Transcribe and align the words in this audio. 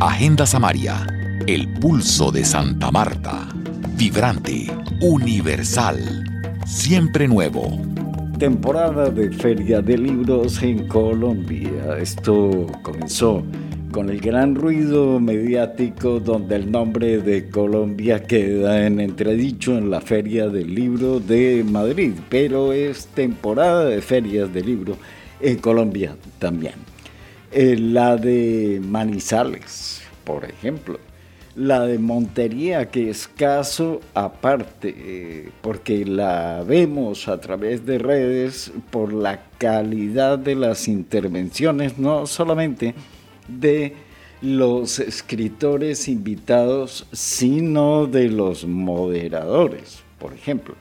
Agenda 0.00 0.46
Samaria, 0.46 1.04
el 1.48 1.66
pulso 1.66 2.30
de 2.30 2.44
Santa 2.44 2.92
Marta. 2.92 3.48
Vibrante, 3.96 4.68
universal, 5.00 5.98
siempre 6.64 7.26
nuevo. 7.26 7.80
Temporada 8.38 9.10
de 9.10 9.32
Feria 9.32 9.82
de 9.82 9.98
Libros 9.98 10.62
en 10.62 10.86
Colombia. 10.86 11.98
Esto 12.00 12.68
comenzó 12.82 13.42
con 13.90 14.08
el 14.08 14.20
gran 14.20 14.54
ruido 14.54 15.18
mediático 15.18 16.20
donde 16.20 16.54
el 16.54 16.70
nombre 16.70 17.18
de 17.18 17.50
Colombia 17.50 18.22
queda 18.22 18.86
en 18.86 19.00
entredicho 19.00 19.76
en 19.76 19.90
la 19.90 20.00
Feria 20.00 20.48
del 20.48 20.76
Libro 20.76 21.18
de 21.18 21.64
Madrid, 21.68 22.12
pero 22.28 22.72
es 22.72 23.08
temporada 23.08 23.86
de 23.86 24.00
ferias 24.00 24.54
de 24.54 24.62
libro 24.62 24.96
en 25.40 25.56
Colombia 25.58 26.14
también. 26.38 26.87
Eh, 27.50 27.76
la 27.78 28.16
de 28.16 28.80
Manizales, 28.84 30.02
por 30.24 30.44
ejemplo. 30.44 31.00
La 31.56 31.86
de 31.86 31.98
Montería, 31.98 32.90
que 32.90 33.10
es 33.10 33.26
caso 33.26 34.00
aparte, 34.14 34.94
eh, 34.96 35.50
porque 35.62 36.04
la 36.04 36.62
vemos 36.64 37.26
a 37.26 37.40
través 37.40 37.84
de 37.86 37.98
redes 37.98 38.70
por 38.90 39.12
la 39.12 39.40
calidad 39.56 40.38
de 40.38 40.54
las 40.54 40.86
intervenciones, 40.88 41.98
no 41.98 42.26
solamente 42.26 42.94
de 43.48 43.94
los 44.42 45.00
escritores 45.00 46.06
invitados, 46.06 47.06
sino 47.12 48.06
de 48.06 48.28
los 48.28 48.66
moderadores, 48.66 50.02
por 50.18 50.34
ejemplo. 50.34 50.74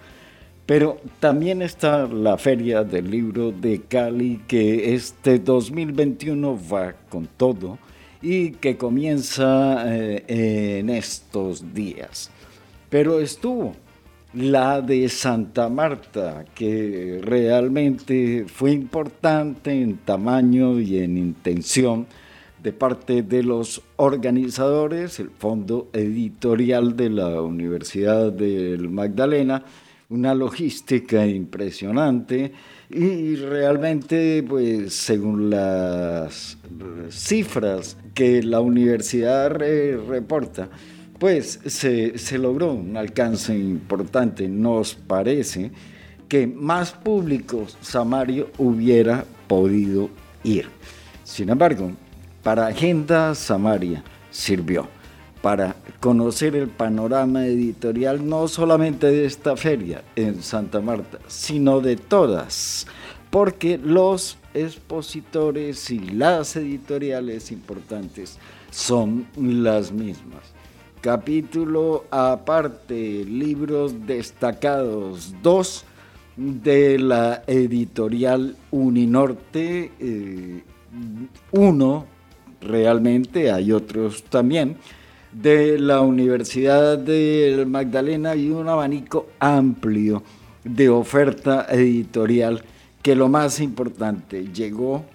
Pero 0.67 0.97
también 1.21 1.61
está 1.61 2.05
la 2.07 2.37
Feria 2.37 2.83
del 2.83 3.09
Libro 3.09 3.53
de 3.53 3.83
Cali, 3.83 4.41
que 4.49 4.93
este 4.93 5.39
2021 5.39 6.59
va 6.71 6.93
con 7.09 7.25
todo 7.37 7.79
y 8.21 8.51
que 8.51 8.75
comienza 8.75 9.85
eh, 9.87 10.79
en 10.79 10.89
estos 10.89 11.73
días. 11.73 12.29
Pero 12.89 13.21
estuvo 13.21 13.75
la 14.33 14.81
de 14.81 15.07
Santa 15.07 15.69
Marta, 15.69 16.43
que 16.53 17.21
realmente 17.23 18.45
fue 18.45 18.71
importante 18.71 19.71
en 19.71 19.95
tamaño 19.99 20.81
y 20.81 20.97
en 20.97 21.17
intención 21.17 22.07
de 22.61 22.73
parte 22.73 23.21
de 23.21 23.41
los 23.41 23.81
organizadores, 23.95 25.21
el 25.21 25.29
Fondo 25.29 25.87
Editorial 25.93 26.97
de 26.97 27.09
la 27.09 27.41
Universidad 27.41 28.33
del 28.33 28.89
Magdalena, 28.89 29.63
una 30.09 30.33
logística 30.33 31.25
impresionante 31.25 32.53
y 32.89 33.35
realmente, 33.35 34.43
pues 34.47 34.93
según 34.93 35.49
las 35.49 36.57
cifras 37.09 37.97
que 38.13 38.41
la 38.41 38.61
universidad 38.61 39.49
reporta, 39.51 40.69
pues 41.19 41.59
se, 41.65 42.17
se 42.17 42.37
logró 42.37 42.73
un 42.73 42.95
alcance 42.95 43.57
importante. 43.57 44.47
Nos 44.47 44.95
parece 44.95 45.71
que 46.29 46.47
más 46.47 46.91
público 46.91 47.65
Samario 47.81 48.49
hubiera 48.57 49.25
podido 49.47 50.09
ir. 50.43 50.67
Sin 51.23 51.49
embargo, 51.49 51.91
para 52.43 52.67
Agenda 52.67 53.35
Samaria 53.35 54.03
sirvió 54.29 54.87
para 55.41 55.75
conocer 55.99 56.55
el 56.55 56.67
panorama 56.67 57.45
editorial 57.45 58.27
no 58.27 58.47
solamente 58.47 59.07
de 59.07 59.25
esta 59.25 59.55
feria 59.55 60.03
en 60.15 60.41
Santa 60.41 60.81
Marta, 60.81 61.19
sino 61.27 61.79
de 61.79 61.95
todas, 61.95 62.87
porque 63.29 63.77
los 63.77 64.37
expositores 64.53 65.89
y 65.91 65.99
las 65.99 66.55
editoriales 66.55 67.51
importantes 67.51 68.37
son 68.71 69.27
las 69.35 69.91
mismas. 69.91 70.41
Capítulo 71.01 72.05
aparte, 72.09 73.23
libros 73.23 74.07
destacados, 74.07 75.33
dos 75.43 75.85
de 76.35 76.99
la 76.99 77.43
editorial 77.47 78.55
Uninorte, 78.71 79.91
eh, 79.99 80.63
uno 81.51 82.05
realmente, 82.61 83.51
hay 83.51 83.71
otros 83.71 84.23
también, 84.23 84.77
de 85.41 85.77
la 85.77 86.01
Universidad 86.01 86.97
del 86.97 87.67
Magdalena 87.67 88.35
y 88.35 88.49
un 88.49 88.67
abanico 88.67 89.27
amplio 89.39 90.23
de 90.63 90.89
oferta 90.89 91.67
editorial 91.69 92.63
que 93.03 93.15
lo 93.15 93.29
más 93.29 93.59
importante 93.59 94.47
llegó 94.51 95.05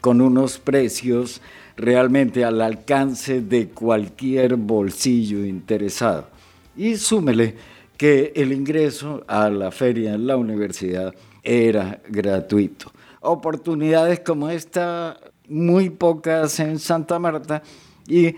con 0.00 0.22
unos 0.22 0.58
precios 0.58 1.42
realmente 1.76 2.42
al 2.42 2.62
alcance 2.62 3.42
de 3.42 3.68
cualquier 3.68 4.56
bolsillo 4.56 5.44
interesado. 5.44 6.28
Y 6.74 6.96
súmele 6.96 7.54
que 7.98 8.32
el 8.34 8.52
ingreso 8.52 9.24
a 9.28 9.50
la 9.50 9.70
feria 9.70 10.14
en 10.14 10.26
la 10.26 10.38
universidad 10.38 11.14
era 11.42 12.00
gratuito. 12.08 12.90
Oportunidades 13.20 14.20
como 14.20 14.48
esta, 14.48 15.18
muy 15.48 15.90
pocas 15.90 16.58
en 16.60 16.78
Santa 16.78 17.18
Marta 17.18 17.62
y 18.08 18.34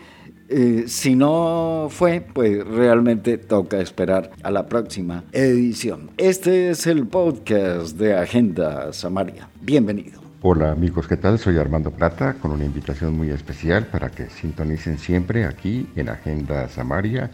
eh, 0.53 0.85
si 0.87 1.15
no 1.15 1.89
fue, 1.91 2.21
pues 2.21 2.67
realmente 2.67 3.39
toca 3.39 3.81
esperar 3.81 4.33
a 4.43 4.51
la 4.51 4.67
próxima 4.67 5.25
edición. 5.33 6.11
Este 6.19 6.71
es 6.71 6.87
el 6.87 7.07
podcast 7.07 7.97
de 7.97 8.15
Agenda 8.15 8.93
Samaria. 8.93 9.49
Bienvenido. 9.63 10.21
Hola 10.43 10.73
amigos, 10.73 11.09
¿qué 11.09 11.17
tal? 11.17 11.39
Soy 11.39 11.57
Armando 11.57 11.91
Plata 11.91 12.35
con 12.35 12.51
una 12.51 12.65
invitación 12.67 13.17
muy 13.17 13.31
especial 13.31 13.87
para 13.87 14.11
que 14.11 14.29
sintonicen 14.29 14.99
siempre 14.99 15.47
aquí 15.47 15.89
en 15.97 16.11
Agenda 16.11 16.69
Samaria, 16.69 17.31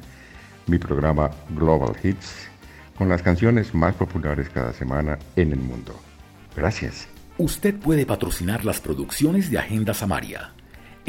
mi 0.68 0.78
programa 0.78 1.30
Global 1.50 1.96
Hits, 2.00 2.48
con 2.96 3.08
las 3.08 3.22
canciones 3.22 3.74
más 3.74 3.94
populares 3.94 4.48
cada 4.50 4.72
semana 4.72 5.18
en 5.34 5.52
el 5.52 5.58
mundo. 5.58 5.98
Gracias. 6.54 7.08
Usted 7.38 7.74
puede 7.74 8.06
patrocinar 8.06 8.64
las 8.64 8.80
producciones 8.80 9.50
de 9.50 9.58
Agenda 9.58 9.94
Samaria 9.94 10.52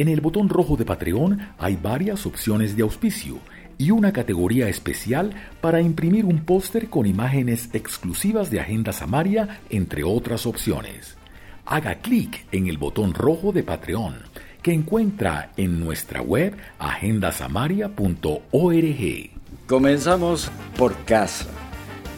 en 0.02 0.08
el 0.08 0.22
botón 0.22 0.48
rojo 0.48 0.78
de 0.78 0.86
Patreon 0.86 1.50
hay 1.58 1.76
varias 1.76 2.26
opciones 2.26 2.78
de 2.78 2.84
auspicio 2.84 3.40
y 3.78 3.92
una 3.92 4.14
categoría 4.14 4.70
especial 4.70 5.34
para 5.60 5.82
imprimir 5.82 6.24
un 6.24 6.46
póster 6.46 6.90
con 6.90 7.06
imágenes 7.06 7.70
exclusivas 7.74 8.50
de 8.50 8.62
Agenda 8.62 8.94
Samaria, 8.94 9.60
entre 9.70 10.06
otras 10.06 10.46
opciones. 10.46 11.18
Haga 11.66 11.96
clic 11.96 12.46
en 12.54 12.68
el 12.68 12.78
botón 12.78 13.14
rojo 13.14 13.52
de 13.52 13.64
Patreon 13.64 14.16
que 14.62 14.72
encuentra 14.74 15.52
en 15.58 15.82
nuestra 15.82 16.22
web 16.22 16.56
agendasamaria.org. 16.80 19.30
Comenzamos 19.68 20.50
por 20.78 20.96
casa 21.04 21.46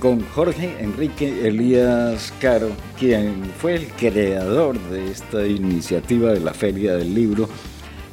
con 0.02 0.26
Jorge 0.30 0.78
Enrique 0.80 1.48
Elías 1.48 2.34
Caro, 2.42 2.72
quien 2.98 3.44
fue 3.60 3.76
el 3.76 3.88
creador 3.90 4.80
de 4.90 5.12
esta 5.12 5.46
iniciativa 5.46 6.34
de 6.34 6.40
la 6.40 6.56
Feria 6.56 6.96
del 6.96 7.14
Libro 7.14 7.48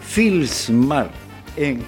Filsmar 0.09 1.11
en 1.55 1.83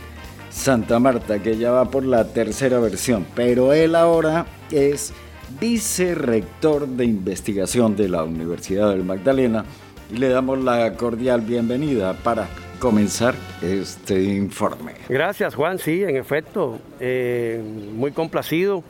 Santa 0.50 0.98
Marta, 0.98 1.42
que 1.42 1.56
ya 1.56 1.70
va 1.70 1.86
por 1.86 2.04
la 2.04 2.32
tercera 2.32 2.78
versión, 2.78 3.26
pero 3.34 3.72
él 3.72 3.94
ahora 3.94 4.46
es 4.70 5.12
vicerrector 5.58 6.86
de 6.86 7.06
investigación 7.06 7.96
de 7.96 8.08
la 8.08 8.22
Universidad 8.22 8.90
del 8.90 9.04
Magdalena. 9.04 9.64
Y 10.12 10.18
le 10.18 10.28
damos 10.28 10.62
la 10.62 10.92
cordial 10.94 11.40
bienvenida 11.40 12.12
para 12.12 12.46
comenzar 12.78 13.34
este 13.62 14.22
informe. 14.22 14.92
Gracias 15.08 15.54
Juan, 15.54 15.78
sí, 15.78 16.02
en 16.02 16.16
efecto, 16.16 16.78
eh, 17.00 17.60
muy 17.94 18.12
complacido 18.12 18.84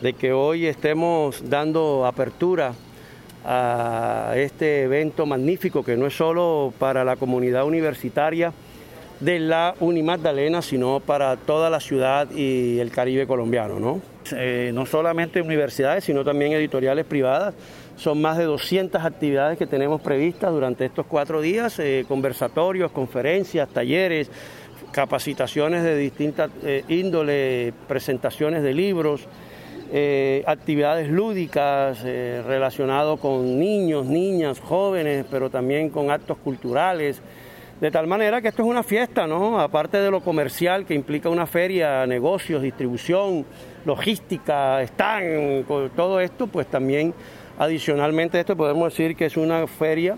de 0.00 0.14
que 0.14 0.32
hoy 0.32 0.66
estemos 0.66 1.48
dando 1.48 2.06
apertura 2.06 2.72
a 3.44 4.32
este 4.36 4.84
evento 4.84 5.26
magnífico 5.26 5.84
que 5.84 5.96
no 5.96 6.06
es 6.06 6.16
solo 6.16 6.72
para 6.78 7.04
la 7.04 7.16
comunidad 7.16 7.64
universitaria 7.64 8.52
de 9.22 9.38
la 9.38 9.76
Unimagdalena, 9.78 10.62
sino 10.62 10.98
para 10.98 11.36
toda 11.36 11.70
la 11.70 11.78
ciudad 11.78 12.28
y 12.32 12.80
el 12.80 12.90
Caribe 12.90 13.26
colombiano. 13.26 13.78
¿no? 13.78 14.00
Eh, 14.32 14.72
no 14.74 14.84
solamente 14.84 15.40
universidades, 15.40 16.04
sino 16.04 16.24
también 16.24 16.52
editoriales 16.52 17.06
privadas. 17.06 17.54
Son 17.96 18.20
más 18.20 18.36
de 18.36 18.44
200 18.44 19.04
actividades 19.04 19.58
que 19.58 19.66
tenemos 19.66 20.00
previstas 20.00 20.50
durante 20.50 20.84
estos 20.84 21.06
cuatro 21.06 21.40
días, 21.40 21.78
eh, 21.78 22.04
conversatorios, 22.08 22.90
conferencias, 22.90 23.68
talleres, 23.68 24.28
capacitaciones 24.90 25.84
de 25.84 25.96
distintas 25.96 26.50
eh, 26.64 26.82
índole, 26.88 27.72
presentaciones 27.86 28.64
de 28.64 28.74
libros. 28.74 29.28
Eh, 29.94 30.42
actividades 30.46 31.08
lúdicas 31.10 32.02
relacionadas 32.02 33.20
con 33.20 33.60
niños, 33.60 34.06
niñas, 34.06 34.58
jóvenes, 34.58 35.26
pero 35.30 35.48
también 35.48 35.90
con 35.90 36.10
actos 36.10 36.38
culturales. 36.38 37.22
De 37.82 37.90
tal 37.90 38.06
manera 38.06 38.40
que 38.40 38.46
esto 38.46 38.62
es 38.62 38.68
una 38.68 38.84
fiesta, 38.84 39.26
¿no? 39.26 39.58
Aparte 39.58 39.96
de 39.96 40.08
lo 40.08 40.20
comercial 40.20 40.86
que 40.86 40.94
implica 40.94 41.28
una 41.28 41.48
feria, 41.48 42.06
negocios, 42.06 42.62
distribución, 42.62 43.44
logística, 43.84 44.80
están, 44.80 45.64
todo 45.96 46.20
esto, 46.20 46.46
pues 46.46 46.68
también 46.68 47.12
adicionalmente 47.58 48.38
esto 48.38 48.56
podemos 48.56 48.92
decir 48.92 49.16
que 49.16 49.26
es 49.26 49.36
una 49.36 49.66
feria 49.66 50.16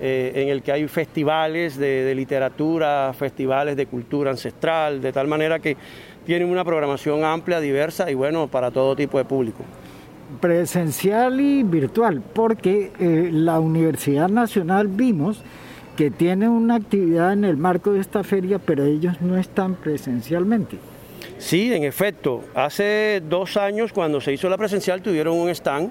eh, 0.00 0.32
en 0.36 0.48
el 0.48 0.62
que 0.62 0.72
hay 0.72 0.88
festivales 0.88 1.76
de, 1.76 2.14
literatura, 2.14 3.12
festivales 3.12 3.76
de 3.76 3.84
cultura 3.84 4.30
ancestral, 4.30 5.02
de 5.02 5.12
tal 5.12 5.28
manera 5.28 5.58
que 5.58 5.76
tienen 6.24 6.48
una 6.48 6.64
programación 6.64 7.24
amplia, 7.24 7.60
diversa 7.60 8.10
y 8.10 8.14
bueno, 8.14 8.48
para 8.48 8.70
todo 8.70 8.96
tipo 8.96 9.18
de 9.18 9.26
público. 9.26 9.64
Presencial 10.40 11.38
y 11.42 11.62
virtual, 11.62 12.22
porque 12.32 12.90
eh, 12.98 13.28
la 13.30 13.60
Universidad 13.60 14.30
Nacional 14.30 14.88
vimos 14.88 15.44
que 15.96 16.10
tiene 16.10 16.48
una 16.48 16.76
actividad 16.76 17.32
en 17.32 17.44
el 17.44 17.56
marco 17.56 17.92
de 17.92 18.00
esta 18.00 18.24
feria, 18.24 18.58
pero 18.58 18.84
ellos 18.84 19.20
no 19.20 19.36
están 19.36 19.74
presencialmente. 19.74 20.78
Sí, 21.38 21.72
en 21.72 21.84
efecto. 21.84 22.42
Hace 22.54 23.22
dos 23.28 23.56
años, 23.56 23.92
cuando 23.92 24.20
se 24.20 24.32
hizo 24.32 24.48
la 24.48 24.56
presencial, 24.56 25.02
tuvieron 25.02 25.36
un 25.36 25.48
stand, 25.50 25.90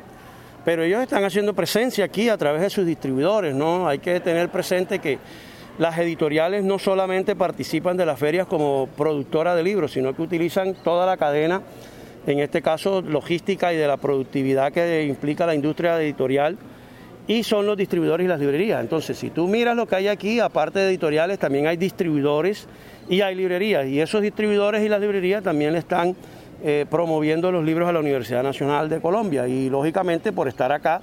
pero 0.65 0.83
ellos 0.83 1.01
están 1.01 1.23
haciendo 1.23 1.53
presencia 1.53 2.05
aquí 2.05 2.29
a 2.29 2.37
través 2.37 2.61
de 2.61 2.69
sus 2.69 2.85
distribuidores, 2.85 3.53
¿no? 3.53 3.87
Hay 3.87 3.99
que 3.99 4.19
tener 4.19 4.49
presente 4.49 4.99
que 4.99 5.19
las 5.77 5.97
editoriales 5.97 6.63
no 6.63 6.79
solamente 6.79 7.35
participan 7.35 7.97
de 7.97 8.05
las 8.05 8.19
ferias 8.19 8.47
como 8.47 8.87
productora 8.97 9.55
de 9.55 9.63
libros, 9.63 9.91
sino 9.91 10.15
que 10.15 10.21
utilizan 10.21 10.75
toda 10.83 11.05
la 11.05 11.17
cadena, 11.17 11.61
en 12.27 12.39
este 12.39 12.61
caso 12.61 13.01
logística 13.01 13.73
y 13.73 13.77
de 13.77 13.87
la 13.87 13.97
productividad 13.97 14.71
que 14.71 15.05
implica 15.05 15.45
la 15.45 15.55
industria 15.55 15.99
editorial, 16.01 16.57
y 17.27 17.43
son 17.43 17.65
los 17.65 17.77
distribuidores 17.77 18.25
y 18.25 18.27
las 18.27 18.39
librerías. 18.39 18.81
Entonces, 18.81 19.17
si 19.17 19.29
tú 19.29 19.47
miras 19.47 19.75
lo 19.75 19.87
que 19.87 19.95
hay 19.95 20.07
aquí, 20.07 20.39
aparte 20.39 20.79
de 20.79 20.89
editoriales, 20.89 21.39
también 21.39 21.67
hay 21.67 21.77
distribuidores 21.77 22.67
y 23.09 23.21
hay 23.21 23.35
librerías. 23.35 23.87
Y 23.87 23.99
esos 23.99 24.21
distribuidores 24.21 24.83
y 24.83 24.89
las 24.89 24.99
librerías 24.99 25.43
también 25.43 25.75
están 25.75 26.15
eh, 26.63 26.85
promoviendo 26.89 27.51
los 27.51 27.63
libros 27.63 27.87
a 27.87 27.91
la 27.91 27.99
Universidad 27.99 28.43
Nacional 28.43 28.89
de 28.89 28.99
Colombia. 28.99 29.47
Y 29.47 29.69
lógicamente, 29.69 30.31
por 30.31 30.47
estar 30.47 30.71
acá, 30.71 31.01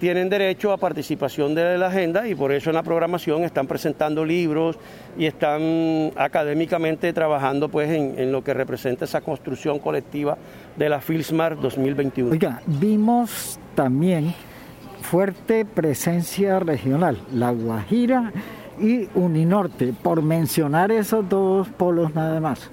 tienen 0.00 0.28
derecho 0.28 0.72
a 0.72 0.78
participación 0.78 1.54
de 1.54 1.78
la 1.78 1.86
agenda 1.86 2.26
y 2.26 2.34
por 2.34 2.50
eso 2.50 2.70
en 2.70 2.74
la 2.74 2.82
programación 2.82 3.44
están 3.44 3.68
presentando 3.68 4.24
libros 4.24 4.76
y 5.16 5.26
están 5.26 6.10
académicamente 6.16 7.12
trabajando 7.12 7.68
pues 7.68 7.88
en, 7.88 8.18
en 8.18 8.32
lo 8.32 8.42
que 8.42 8.52
representa 8.52 9.04
esa 9.04 9.20
construcción 9.20 9.78
colectiva 9.78 10.36
de 10.76 10.88
la 10.88 11.00
Filsmar 11.00 11.60
2021. 11.60 12.32
Oiga, 12.32 12.60
vimos 12.66 13.60
también 13.76 14.34
fuerte 15.02 15.64
presencia 15.64 16.58
regional, 16.58 17.18
La 17.34 17.50
Guajira 17.50 18.32
y 18.80 19.08
Uninorte, 19.14 19.92
por 20.02 20.22
mencionar 20.22 20.90
esos 20.90 21.28
dos 21.28 21.68
polos 21.68 22.14
nada 22.14 22.40
más. 22.40 22.70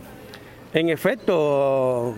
En 0.74 0.90
efecto, 0.90 2.14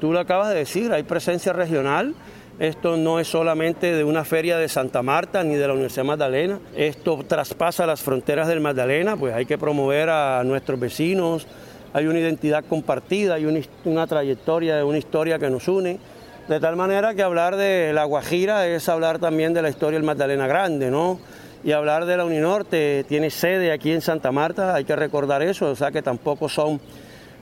tú 0.00 0.12
lo 0.12 0.20
acabas 0.20 0.50
de 0.50 0.56
decir, 0.56 0.92
hay 0.92 1.02
presencia 1.02 1.52
regional. 1.52 2.14
Esto 2.58 2.96
no 2.96 3.20
es 3.20 3.28
solamente 3.28 3.94
de 3.94 4.02
una 4.02 4.24
feria 4.24 4.58
de 4.58 4.68
Santa 4.68 5.00
Marta 5.00 5.44
ni 5.44 5.54
de 5.54 5.66
la 5.66 5.74
Universidad 5.74 6.04
Magdalena, 6.04 6.58
esto 6.74 7.24
traspasa 7.26 7.86
las 7.86 8.02
fronteras 8.02 8.48
del 8.48 8.60
Magdalena, 8.60 9.16
pues 9.16 9.32
hay 9.32 9.46
que 9.46 9.56
promover 9.56 10.10
a 10.10 10.42
nuestros 10.42 10.80
vecinos, 10.80 11.46
hay 11.92 12.08
una 12.08 12.18
identidad 12.18 12.64
compartida, 12.64 13.34
hay 13.34 13.46
una, 13.46 13.60
una 13.84 14.08
trayectoria, 14.08 14.84
una 14.84 14.98
historia 14.98 15.38
que 15.38 15.48
nos 15.50 15.68
une. 15.68 16.00
De 16.48 16.60
tal 16.60 16.76
manera 16.76 17.14
que 17.14 17.22
hablar 17.22 17.56
de 17.56 17.92
La 17.92 18.04
Guajira 18.04 18.66
es 18.66 18.88
hablar 18.88 19.18
también 19.18 19.52
de 19.52 19.60
la 19.60 19.68
historia 19.68 19.98
del 19.98 20.06
Magdalena 20.06 20.46
Grande, 20.46 20.90
¿no? 20.90 21.20
Y 21.62 21.72
hablar 21.72 22.06
de 22.06 22.16
la 22.16 22.24
Uninorte, 22.24 23.04
tiene 23.06 23.28
sede 23.28 23.70
aquí 23.70 23.92
en 23.92 24.00
Santa 24.00 24.32
Marta, 24.32 24.74
hay 24.74 24.84
que 24.84 24.96
recordar 24.96 25.42
eso, 25.42 25.70
o 25.70 25.76
sea 25.76 25.90
que 25.90 26.00
tampoco 26.00 26.48
son, 26.48 26.80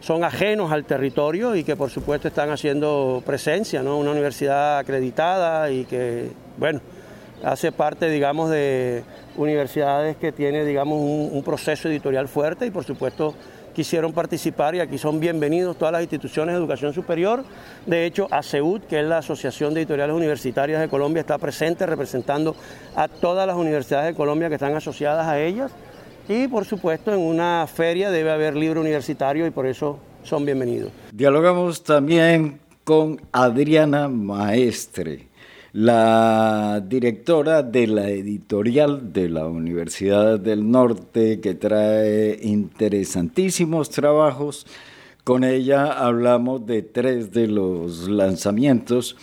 son 0.01 0.25
ajenos 0.25 0.73
al 0.73 0.85
territorio 0.87 1.55
y 1.55 1.63
que 1.63 1.77
por 1.77 1.89
supuesto 1.89 2.27
están 2.27 2.51
haciendo 2.51 3.23
presencia, 3.25 3.81
¿no? 3.81 3.97
Una 3.97 4.11
universidad 4.11 4.79
acreditada 4.79 5.71
y 5.71 5.85
que, 5.85 6.33
bueno, 6.57 6.81
hace 7.45 7.71
parte, 7.71 8.11
digamos, 8.11 8.51
de 8.51 9.05
universidades 9.37 10.17
que 10.17 10.33
tiene, 10.33 10.65
digamos, 10.65 10.99
un, 10.99 11.31
un 11.31 11.45
proceso 11.45 11.89
editorial 11.89 12.27
fuerte 12.27 12.67
y 12.67 12.73
por 12.73 12.83
supuesto 12.83 13.37
quisieron 13.77 14.15
participar 14.15 14.75
y 14.75 14.81
aquí 14.81 14.97
son 14.97 15.21
bienvenidos 15.21 15.77
todas 15.77 15.93
las 15.93 16.01
instituciones 16.01 16.55
de 16.55 16.59
educación 16.59 16.95
superior. 16.95 17.45
De 17.85 18.07
hecho, 18.07 18.27
ACEUD, 18.31 18.81
que 18.85 19.01
es 19.01 19.07
la 19.07 19.19
Asociación 19.19 19.75
de 19.75 19.83
Editoriales 19.83 20.17
Universitarias 20.17 20.81
de 20.81 20.89
Colombia, 20.89 21.21
está 21.21 21.37
presente 21.37 21.85
representando 21.85 22.57
a 22.95 23.07
todas 23.07 23.47
las 23.47 23.55
universidades 23.55 24.07
de 24.07 24.15
Colombia 24.15 24.49
que 24.49 24.55
están 24.55 24.75
asociadas 24.75 25.27
a 25.27 25.39
ellas. 25.39 25.73
Y 26.27 26.49
por 26.49 26.65
supuesto, 26.65 27.13
en 27.13 27.21
una 27.21 27.67
feria 27.67 28.11
debe 28.11 28.31
haber 28.31 28.57
libro 28.57 28.81
universitario 28.81 29.47
y 29.47 29.51
por 29.51 29.67
eso 29.67 29.99
son 30.23 30.47
bienvenidos. 30.47 30.91
Dialogamos 31.13 31.85
también 31.85 32.59
con 32.83 33.21
Adriana 33.31 34.09
Maestre 34.09 35.29
la 35.77 36.81
directora 36.81 37.63
de 37.63 37.87
la 37.87 38.09
editorial 38.09 39.13
de 39.13 39.29
la 39.29 39.47
Universidad 39.47 40.41
del 40.41 40.71
Norte, 40.71 41.39
que 41.43 41.55
trae 41.55 42.39
interesantísimos 42.41 43.91
trabajos. 43.91 44.67
Con 45.23 45.45
ella 45.45 45.93
hablamos 45.93 46.65
de 46.65 46.81
tres 46.81 47.31
de 47.33 47.49
los 47.49 48.09
lanzamientos, 48.09 49.19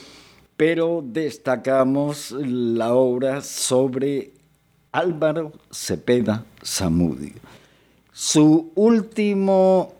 pero 0.56 1.04
destacamos 1.04 2.30
la 2.34 2.94
obra 2.94 3.42
sobre 3.42 4.34
Álvaro 4.92 5.54
Cepeda 5.72 6.46
Zamudio. 6.64 7.34
Su 8.12 8.72
último 8.76 9.92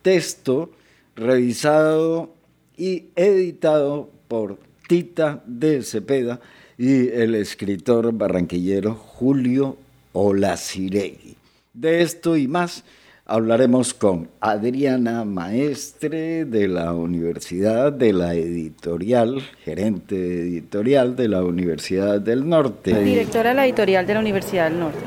texto, 0.00 0.70
revisado 1.16 2.30
y 2.78 3.08
editado 3.14 4.08
por 4.26 4.67
Tita 4.88 5.42
de 5.46 5.82
Cepeda 5.82 6.40
y 6.78 7.08
el 7.10 7.34
escritor 7.34 8.10
barranquillero 8.12 8.94
Julio 8.94 9.76
Olaciregui. 10.12 11.36
De 11.74 12.00
esto 12.00 12.38
y 12.38 12.48
más 12.48 12.84
hablaremos 13.26 13.92
con 13.92 14.30
Adriana 14.40 15.26
Maestre 15.26 16.46
de 16.46 16.68
la 16.68 16.94
Universidad 16.94 17.92
de 17.92 18.14
la 18.14 18.34
Editorial, 18.34 19.42
gerente 19.62 20.16
editorial 20.16 21.14
de 21.14 21.28
la 21.28 21.44
Universidad 21.44 22.18
del 22.18 22.48
Norte. 22.48 22.98
Directora 22.98 23.50
de 23.50 23.56
la 23.56 23.66
editorial 23.66 24.06
de 24.06 24.14
la 24.14 24.20
Universidad 24.20 24.70
del 24.70 24.80
Norte. 24.80 24.98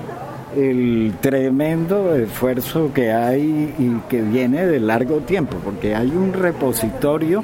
El 0.56 1.14
tremendo 1.22 2.16
esfuerzo 2.16 2.92
que 2.94 3.12
hay 3.12 3.74
y 3.80 4.10
que 4.10 4.22
viene 4.22 4.68
de 4.68 4.80
largo 4.80 5.22
tiempo, 5.22 5.58
porque 5.64 5.96
hay 5.96 6.10
un 6.10 6.34
repositorio 6.34 7.44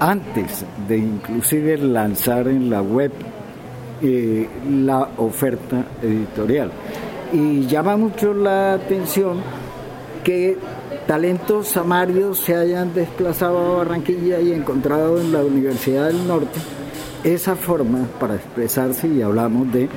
antes 0.00 0.64
de 0.86 0.98
inclusive 0.98 1.78
lanzar 1.78 2.48
en 2.48 2.70
la 2.70 2.82
web 2.82 3.12
eh, 4.02 4.48
la 4.70 5.08
oferta 5.16 5.84
editorial. 6.02 6.70
Y 7.32 7.66
llama 7.66 7.96
mucho 7.96 8.32
la 8.32 8.74
atención 8.74 9.38
que 10.24 10.56
talentos 11.06 11.68
samarios 11.68 12.38
se 12.38 12.54
hayan 12.54 12.94
desplazado 12.94 13.58
a 13.58 13.78
Barranquilla 13.78 14.40
y 14.40 14.52
encontrado 14.52 15.20
en 15.20 15.32
la 15.32 15.44
Universidad 15.44 16.06
del 16.06 16.26
Norte 16.26 16.58
esa 17.24 17.56
forma 17.56 18.06
para 18.20 18.36
expresarse 18.36 19.08
y 19.08 19.22
hablamos 19.22 19.72
de 19.72 19.88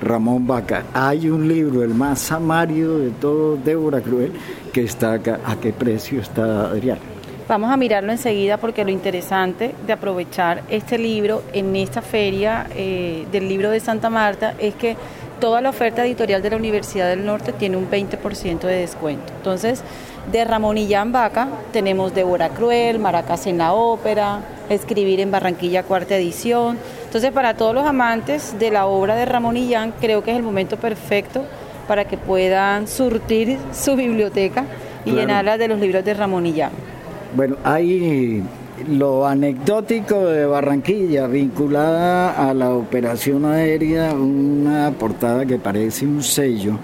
Ramón 0.00 0.46
Vaca. 0.46 0.84
Hay 0.92 1.30
un 1.30 1.48
libro, 1.48 1.82
el 1.82 1.94
más 1.94 2.20
samario 2.20 2.98
de 2.98 3.10
todos, 3.10 3.64
Débora 3.64 4.00
Cruel, 4.00 4.32
que 4.72 4.82
está 4.82 5.14
acá. 5.14 5.40
¿A 5.44 5.56
qué 5.56 5.72
precio 5.72 6.20
está 6.20 6.66
Adrián? 6.66 7.15
Vamos 7.48 7.70
a 7.70 7.76
mirarlo 7.76 8.10
enseguida 8.10 8.56
porque 8.56 8.84
lo 8.84 8.90
interesante 8.90 9.72
de 9.86 9.92
aprovechar 9.92 10.64
este 10.68 10.98
libro 10.98 11.44
en 11.52 11.76
esta 11.76 12.02
feria 12.02 12.66
eh, 12.74 13.24
del 13.30 13.48
libro 13.48 13.70
de 13.70 13.78
Santa 13.78 14.10
Marta 14.10 14.54
es 14.58 14.74
que 14.74 14.96
toda 15.38 15.60
la 15.60 15.70
oferta 15.70 16.04
editorial 16.04 16.42
de 16.42 16.50
la 16.50 16.56
Universidad 16.56 17.08
del 17.08 17.24
Norte 17.24 17.52
tiene 17.52 17.76
un 17.76 17.88
20% 17.88 18.62
de 18.62 18.80
descuento. 18.80 19.32
Entonces, 19.36 19.84
de 20.32 20.44
Ramón 20.44 20.76
Illán 20.76 21.12
Vaca 21.12 21.46
tenemos 21.72 22.12
Débora 22.12 22.48
Cruel, 22.48 22.98
Maracas 22.98 23.46
en 23.46 23.58
la 23.58 23.74
Ópera, 23.74 24.40
Escribir 24.68 25.20
en 25.20 25.30
Barranquilla 25.30 25.84
cuarta 25.84 26.16
edición. 26.16 26.76
Entonces, 27.04 27.30
para 27.30 27.54
todos 27.54 27.76
los 27.76 27.86
amantes 27.86 28.58
de 28.58 28.72
la 28.72 28.86
obra 28.86 29.14
de 29.14 29.24
Ramón 29.24 29.56
Illán, 29.56 29.94
creo 30.00 30.24
que 30.24 30.32
es 30.32 30.36
el 30.36 30.42
momento 30.42 30.78
perfecto 30.78 31.44
para 31.86 32.06
que 32.06 32.18
puedan 32.18 32.88
surtir 32.88 33.56
su 33.72 33.94
biblioteca 33.94 34.64
y 35.04 35.12
llenarla 35.12 35.56
de 35.56 35.68
los 35.68 35.78
libros 35.78 36.04
de 36.04 36.12
Ramón 36.12 36.44
Illán. 36.46 36.95
Bueno, 37.36 37.56
hay 37.64 38.42
lo 38.88 39.26
anecdótico 39.26 40.24
de 40.24 40.46
Barranquilla 40.46 41.26
vinculada 41.26 42.48
a 42.48 42.54
la 42.54 42.70
operación 42.70 43.44
aérea, 43.44 44.14
una 44.14 44.90
portada 44.92 45.44
que 45.44 45.58
parece 45.58 46.06
un 46.06 46.22
sello 46.22 46.78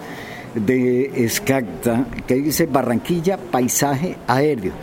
de 0.54 1.25
Escacta 1.25 2.04
que 2.26 2.35
dice 2.35 2.66
Barranquilla 2.66 3.38
Paisaje 3.38 4.16
Aéreo. 4.26 4.75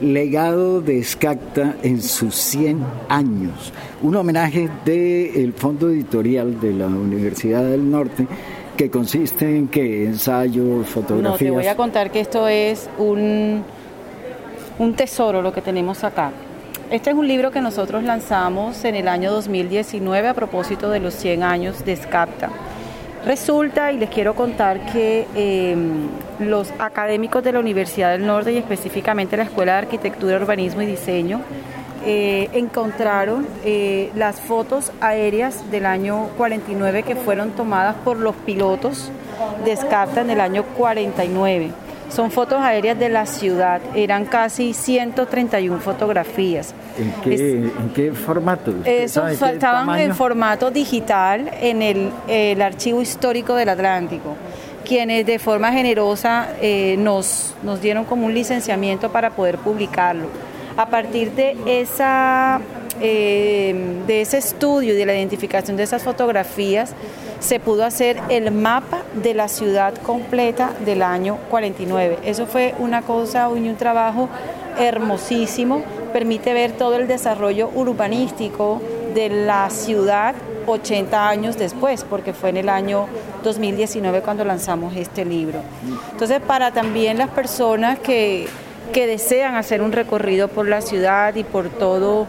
Legado 0.00 0.80
de 0.80 1.00
Escacta 1.00 1.74
en 1.82 2.02
sus 2.02 2.32
100 2.36 2.84
años. 3.08 3.72
Un 4.02 4.14
homenaje 4.14 4.68
del 4.84 5.54
Fondo 5.54 5.90
Editorial 5.90 6.60
de 6.60 6.72
la 6.72 6.86
Universidad 6.86 7.64
del 7.64 7.90
Norte 7.90 8.28
que 8.76 8.90
consiste 8.90 9.56
en 9.56 9.66
que 9.66 10.04
ensayos, 10.04 10.86
fotografías. 10.86 11.32
No, 11.32 11.36
te 11.36 11.50
voy 11.50 11.66
a 11.66 11.74
contar 11.74 12.12
que 12.12 12.20
esto 12.20 12.46
es 12.46 12.88
un 12.98 13.64
un 14.78 14.94
tesoro 14.94 15.42
lo 15.42 15.52
que 15.52 15.62
tenemos 15.62 16.04
acá. 16.04 16.30
Este 16.90 17.10
es 17.10 17.16
un 17.16 17.26
libro 17.26 17.50
que 17.50 17.60
nosotros 17.60 18.04
lanzamos 18.04 18.84
en 18.84 18.94
el 18.94 19.08
año 19.08 19.32
2019 19.32 20.28
a 20.28 20.34
propósito 20.34 20.90
de 20.90 21.00
los 21.00 21.14
100 21.14 21.42
años 21.42 21.84
de 21.84 21.96
SCAPTA. 21.96 22.50
Resulta, 23.24 23.90
y 23.90 23.98
les 23.98 24.08
quiero 24.08 24.36
contar 24.36 24.86
que 24.92 25.26
em, 25.34 26.06
los 26.38 26.72
académicos 26.78 27.42
de 27.42 27.52
la 27.52 27.58
Universidad 27.58 28.12
del 28.12 28.24
Norte 28.24 28.52
y 28.52 28.56
específicamente 28.56 29.36
la 29.36 29.42
Escuela 29.42 29.72
de 29.72 29.78
Arquitectura, 29.78 30.36
Urbanismo 30.36 30.82
y 30.82 30.86
Diseño 30.86 31.40
eh, 32.04 32.48
encontraron 32.52 33.48
eh, 33.64 34.12
las 34.14 34.40
fotos 34.40 34.92
aéreas 35.00 35.68
del 35.72 35.86
año 35.86 36.28
49 36.36 37.02
que 37.02 37.16
fueron 37.16 37.50
tomadas 37.50 37.96
por 38.04 38.16
los 38.18 38.36
pilotos 38.36 39.10
de 39.64 39.76
SCAPTA 39.76 40.20
en 40.20 40.30
el 40.30 40.40
año 40.40 40.62
49. 40.76 41.85
Son 42.16 42.30
fotos 42.30 42.62
aéreas 42.62 42.98
de 42.98 43.10
la 43.10 43.26
ciudad, 43.26 43.78
eran 43.94 44.24
casi 44.24 44.72
131 44.72 45.80
fotografías. 45.80 46.72
¿En 46.98 47.12
qué, 47.94 48.12
formato? 48.14 48.72
Eso 48.86 49.28
estaban 49.28 50.00
en 50.00 50.14
formato 50.14 50.70
digital 50.70 51.50
en 51.60 51.82
el, 51.82 52.62
archivo 52.62 53.02
histórico 53.02 53.54
del 53.54 53.68
Atlántico 53.68 54.34
quienes 54.82 55.26
de 55.26 55.38
forma 55.40 55.72
generosa 55.72 56.48
eh, 56.60 56.94
nos, 56.96 57.54
nos 57.64 57.82
dieron 57.82 58.04
como 58.04 58.24
un 58.24 58.32
licenciamiento 58.32 59.10
para 59.10 59.30
poder 59.30 59.58
publicarlo. 59.58 60.28
A 60.76 60.86
partir 60.86 61.32
de 61.32 61.56
esa 61.66 62.60
eh, 63.00 63.74
de 64.06 64.22
ese 64.22 64.38
estudio 64.38 64.94
y 64.94 64.96
de 64.96 65.04
la 65.04 65.14
identificación 65.14 65.76
de 65.76 65.82
esas 65.82 66.02
fotografías, 66.02 66.94
se 67.40 67.60
pudo 67.60 67.84
hacer 67.84 68.20
el 68.28 68.50
mapa 68.50 69.02
de 69.14 69.34
la 69.34 69.48
ciudad 69.48 69.94
completa 69.94 70.72
del 70.84 71.02
año 71.02 71.38
49. 71.50 72.18
Eso 72.24 72.46
fue 72.46 72.74
una 72.78 73.02
cosa 73.02 73.48
un 73.48 73.76
trabajo 73.76 74.28
hermosísimo, 74.78 75.82
permite 76.12 76.52
ver 76.52 76.72
todo 76.72 76.96
el 76.96 77.08
desarrollo 77.08 77.70
urbanístico 77.74 78.80
de 79.14 79.28
la 79.28 79.70
ciudad 79.70 80.34
80 80.66 81.28
años 81.28 81.56
después, 81.56 82.04
porque 82.04 82.32
fue 82.32 82.50
en 82.50 82.58
el 82.58 82.68
año 82.68 83.06
2019 83.44 84.20
cuando 84.22 84.44
lanzamos 84.44 84.96
este 84.96 85.24
libro. 85.24 85.60
Entonces, 86.12 86.40
para 86.40 86.72
también 86.72 87.18
las 87.18 87.30
personas 87.30 87.98
que, 87.98 88.48
que 88.92 89.06
desean 89.06 89.54
hacer 89.54 89.80
un 89.80 89.92
recorrido 89.92 90.48
por 90.48 90.68
la 90.68 90.80
ciudad 90.80 91.34
y 91.34 91.44
por 91.44 91.68
todo 91.68 92.26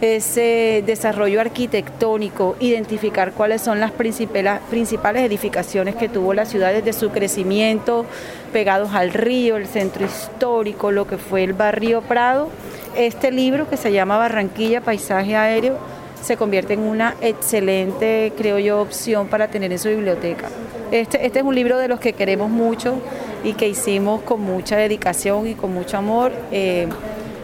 ese 0.00 0.82
desarrollo 0.86 1.40
arquitectónico, 1.40 2.56
identificar 2.60 3.32
cuáles 3.32 3.60
son 3.60 3.80
las 3.80 3.92
principales 3.92 5.24
edificaciones 5.24 5.94
que 5.94 6.08
tuvo 6.08 6.32
la 6.32 6.46
ciudad 6.46 6.72
desde 6.72 6.92
su 6.92 7.10
crecimiento, 7.10 8.06
pegados 8.52 8.94
al 8.94 9.12
río, 9.12 9.56
el 9.56 9.66
centro 9.66 10.04
histórico, 10.04 10.90
lo 10.90 11.06
que 11.06 11.18
fue 11.18 11.44
el 11.44 11.52
barrio 11.52 12.02
Prado. 12.02 12.48
Este 12.96 13.30
libro 13.30 13.68
que 13.68 13.76
se 13.76 13.92
llama 13.92 14.16
Barranquilla, 14.16 14.80
Paisaje 14.80 15.36
Aéreo, 15.36 15.78
se 16.22 16.36
convierte 16.36 16.74
en 16.74 16.80
una 16.80 17.14
excelente, 17.20 18.32
creo 18.36 18.58
yo, 18.58 18.80
opción 18.80 19.28
para 19.28 19.48
tener 19.48 19.72
en 19.72 19.78
su 19.78 19.88
biblioteca. 19.88 20.48
Este, 20.90 21.24
este 21.24 21.38
es 21.38 21.44
un 21.44 21.54
libro 21.54 21.78
de 21.78 21.88
los 21.88 22.00
que 22.00 22.12
queremos 22.14 22.50
mucho 22.50 23.00
y 23.44 23.52
que 23.54 23.68
hicimos 23.68 24.22
con 24.22 24.40
mucha 24.40 24.76
dedicación 24.76 25.46
y 25.46 25.54
con 25.54 25.72
mucho 25.72 25.96
amor. 25.96 26.32
Eh, 26.50 26.88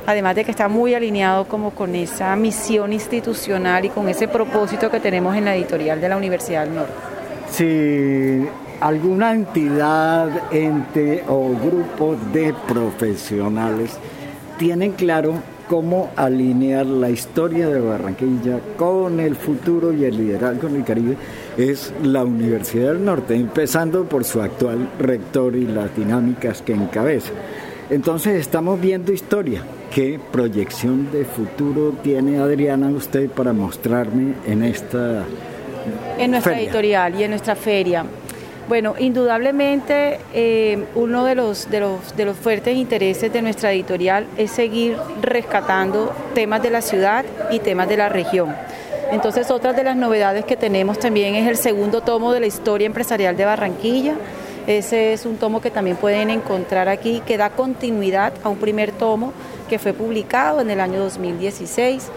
además 0.07 0.37
de 0.37 0.45
que 0.45 0.51
está 0.51 0.69
muy 0.69 0.95
alineado 0.95 1.47
como 1.47 1.73
con 1.73 1.95
esa 1.95 2.35
misión 2.37 2.93
institucional 2.93 3.85
y 3.85 3.89
con 3.91 4.09
ese 4.09 4.29
propósito 4.29 4.91
que 4.91 5.01
tenemos 5.01 5.37
en 5.37 5.45
la 5.45 5.55
editorial 5.55 6.01
de 6.01 6.09
la 6.09 6.17
Universidad 6.17 6.65
del 6.65 6.75
Norte. 6.77 6.93
Si 7.51 8.47
alguna 8.81 9.33
entidad, 9.33 10.53
ente 10.53 11.25
o 11.29 11.51
grupo 11.51 12.17
de 12.33 12.55
profesionales 12.67 13.99
tienen 14.59 14.93
claro 14.93 15.35
cómo 15.69 16.11
alinear 16.17 16.87
la 16.87 17.11
historia 17.11 17.69
de 17.69 17.81
Barranquilla 17.81 18.61
con 18.77 19.19
el 19.21 19.35
futuro 19.35 19.93
y 19.93 20.05
el 20.05 20.17
liderazgo 20.17 20.69
en 20.69 20.77
el 20.77 20.85
Caribe 20.85 21.17
es 21.57 21.93
la 22.03 22.25
Universidad 22.25 22.93
del 22.93 23.05
Norte, 23.05 23.35
empezando 23.35 24.05
por 24.05 24.25
su 24.25 24.41
actual 24.41 24.89
rector 24.99 25.57
y 25.57 25.67
las 25.67 25.95
dinámicas 25.97 26.63
que 26.63 26.73
encabeza. 26.73 27.33
Entonces 27.89 28.35
estamos 28.41 28.81
viendo 28.81 29.13
historia. 29.13 29.63
¿Qué 29.95 30.19
proyección 30.33 31.11
de 31.13 31.25
futuro 31.25 31.95
tiene 32.03 32.39
Adriana 32.39 32.89
usted 32.89 33.31
para 33.31 33.53
mostrarme 33.53 34.35
en 34.45 34.65
esta 34.65 35.25
en 36.19 36.33
nuestra 36.33 36.61
editorial 36.61 37.15
y 37.19 37.23
en 37.23 37.31
nuestra 37.31 37.55
feria? 37.55 38.05
Bueno, 38.69 38.95
indudablemente 38.99 40.19
eh, 40.35 40.85
uno 40.97 41.25
de 41.25 41.37
los, 41.37 41.71
de, 41.71 41.79
los, 41.79 42.17
de 42.17 42.25
los 42.25 42.37
fuertes 42.37 42.77
intereses 42.77 43.33
de 43.33 43.41
nuestra 43.41 43.73
editorial 43.73 44.27
es 44.37 44.51
seguir 44.51 44.97
rescatando 45.23 46.13
temas 46.35 46.65
de 46.65 46.71
la 46.71 46.83
ciudad 46.83 47.25
y 47.53 47.61
temas 47.61 47.89
de 47.89 47.99
la 47.99 48.09
región. 48.09 48.53
Entonces, 49.13 49.53
otra 49.53 49.73
de 49.73 49.85
las 49.85 49.95
novedades 49.95 50.45
que 50.45 50.57
tenemos 50.57 50.99
también 50.99 51.37
es 51.37 51.49
el 51.49 51.57
segundo 51.57 52.01
tomo 52.01 52.33
de 52.33 52.41
la 52.41 52.47
historia 52.49 52.87
empresarial 52.87 53.37
de 53.37 53.45
Barranquilla 53.45 54.17
ese 54.67 55.13
es 55.13 55.27
un 55.27 55.37
tomo 55.37 55.61
que 55.61 55.71
también 55.71 55.97
pueden 55.97 56.31
encontrar 56.31 56.89
aquí, 56.89 57.23
que 57.27 57.37
da 57.37 57.51
continuidad 57.51 58.33
a 58.43 58.49
un 58.49 58.59
primer 58.59 58.93
tomo 58.93 59.33
que 59.69 59.79
fue 59.79 59.93
publicado 59.93 60.61
en 60.61 60.71
el 60.71 60.81
año 60.81 61.01
2016. 61.01 62.09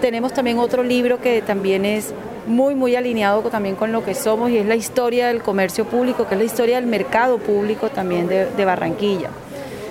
Tenemos 0.00 0.32
también 0.32 0.58
otro 0.58 0.82
libro 0.82 1.20
que 1.20 1.42
también 1.42 1.84
es 1.84 2.12
muy, 2.46 2.74
muy 2.74 2.96
alineado 2.96 3.42
también 3.42 3.76
con 3.76 3.92
lo 3.92 4.04
que 4.04 4.14
somos 4.14 4.50
y 4.50 4.58
es 4.58 4.66
la 4.66 4.74
historia 4.74 5.28
del 5.28 5.42
comercio 5.42 5.84
público, 5.84 6.26
que 6.26 6.34
es 6.34 6.40
la 6.40 6.46
historia 6.46 6.76
del 6.76 6.86
mercado 6.86 7.38
público 7.38 7.88
también 7.88 8.26
de 8.26 8.64
Barranquilla. 8.64 9.30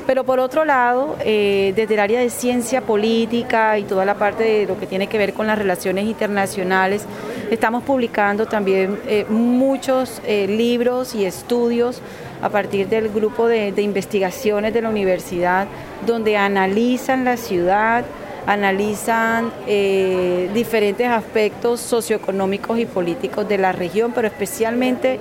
Pero 0.08 0.24
por 0.24 0.40
otro 0.40 0.66
lado, 0.66 1.16
eh, 1.24 1.74
desde 1.76 1.94
el 1.94 2.00
área 2.00 2.20
de 2.20 2.30
ciencia 2.30 2.82
política 2.82 3.78
y 3.78 3.84
toda 3.84 4.04
la 4.04 4.16
parte 4.16 4.44
de 4.44 4.66
lo 4.66 4.80
que 4.80 4.88
tiene 4.88 5.08
que 5.08 5.18
ver 5.18 5.34
con 5.34 5.48
las 5.48 5.58
relaciones 5.58 6.06
internacionales, 6.06 7.06
estamos 7.52 7.84
publicando 7.84 8.46
también 8.46 8.98
eh, 9.06 9.26
muchos 9.30 10.22
eh, 10.26 10.48
libros 10.48 11.14
y 11.14 11.26
estudios 11.26 12.02
a 12.42 12.50
partir 12.50 12.88
del 12.88 13.10
grupo 13.10 13.48
de 13.48 13.82
investigaciones 13.82 14.74
de 14.74 14.82
la 14.82 14.90
universidad, 14.90 15.68
donde 16.08 16.38
analizan 16.38 17.24
la 17.24 17.38
ciudad, 17.38 18.04
analizan 18.48 19.52
eh, 19.68 20.50
diferentes 20.52 21.08
aspectos 21.08 21.82
socioeconómicos 21.82 22.80
y 22.80 22.86
políticos 22.88 23.48
de 23.48 23.60
la 23.60 23.74
región, 23.74 24.14
pero 24.16 24.28
especialmente 24.28 25.20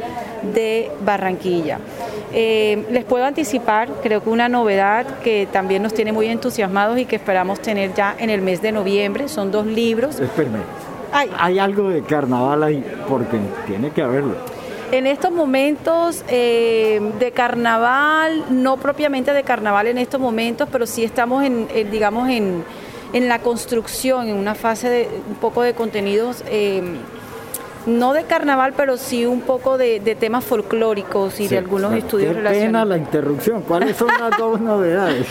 de 0.54 0.90
Barranquilla. 1.04 1.78
Les 2.32 3.04
puedo 3.04 3.24
anticipar, 3.24 3.88
creo 4.02 4.22
que 4.22 4.30
una 4.30 4.48
novedad 4.48 5.04
que 5.18 5.48
también 5.52 5.82
nos 5.82 5.92
tiene 5.92 6.12
muy 6.12 6.28
entusiasmados 6.28 6.96
y 6.96 7.04
que 7.04 7.16
esperamos 7.16 7.60
tener 7.60 7.92
ya 7.92 8.14
en 8.16 8.30
el 8.30 8.40
mes 8.40 8.62
de 8.62 8.70
noviembre, 8.72 9.28
son 9.28 9.50
dos 9.50 9.66
libros. 9.66 10.20
Espérame, 10.20 10.62
hay 11.12 11.58
algo 11.58 11.88
de 11.88 12.02
carnaval 12.02 12.62
ahí, 12.62 12.84
porque 13.08 13.38
tiene 13.66 13.90
que 13.90 14.02
haberlo. 14.02 14.34
En 14.92 15.06
estos 15.06 15.30
momentos 15.30 16.24
eh, 16.28 17.00
de 17.20 17.30
carnaval, 17.30 18.44
no 18.50 18.76
propiamente 18.76 19.32
de 19.32 19.44
carnaval 19.44 19.86
en 19.86 19.98
estos 19.98 20.20
momentos, 20.20 20.68
pero 20.70 20.84
sí 20.84 21.04
estamos 21.04 21.44
en 21.44 21.68
digamos, 21.92 22.28
en, 22.28 22.64
en 23.12 23.28
la 23.28 23.40
construcción, 23.40 24.28
en 24.28 24.36
una 24.36 24.54
fase 24.54 24.88
de 24.88 25.08
un 25.28 25.36
poco 25.36 25.62
de 25.62 25.74
contenidos, 25.74 26.44
eh, 26.48 26.82
no 27.86 28.12
de 28.12 28.24
carnaval, 28.24 28.74
pero 28.76 28.96
sí 28.96 29.24
un 29.26 29.40
poco 29.40 29.78
de, 29.78 30.00
temas 30.18 30.44
folclóricos 30.44 31.40
y 31.40 31.48
de 31.48 31.58
algunos 31.58 31.94
estudios 31.94 32.36
qué 32.36 32.42
pena 32.42 32.84
la 32.84 32.98
interrupción. 32.98 33.62
¿Cuáles 33.62 33.96
son 33.96 34.08
las 34.08 34.36
dos 34.36 34.60
novedades? 34.60 35.26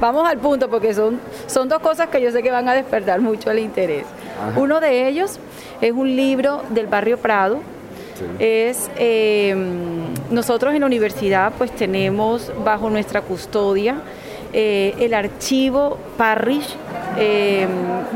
Vamos 0.00 0.26
al 0.28 0.38
punto, 0.38 0.70
porque 0.70 0.94
son, 0.94 1.20
son 1.46 1.68
dos 1.68 1.80
cosas 1.80 2.08
que 2.08 2.20
yo 2.20 2.30
sé 2.30 2.42
que 2.42 2.50
van 2.50 2.68
a 2.68 2.74
despertar 2.74 3.20
mucho 3.20 3.50
el 3.50 3.58
interés. 3.58 4.06
Uno 4.56 4.80
de 4.80 5.08
ellos 5.08 5.38
es 5.80 5.92
un 5.92 6.16
libro 6.16 6.62
del 6.70 6.86
barrio 6.86 7.18
Prado, 7.18 7.60
es 8.38 8.90
eh, 8.96 9.54
nosotros 10.30 10.74
en 10.74 10.80
la 10.80 10.86
universidad 10.86 11.52
pues 11.58 11.72
tenemos 11.72 12.52
bajo 12.64 12.88
nuestra 12.88 13.22
custodia 13.22 13.96
eh, 14.54 14.94
el 14.98 15.14
archivo 15.14 15.96
Parrish, 16.18 16.76
eh, 17.16 17.66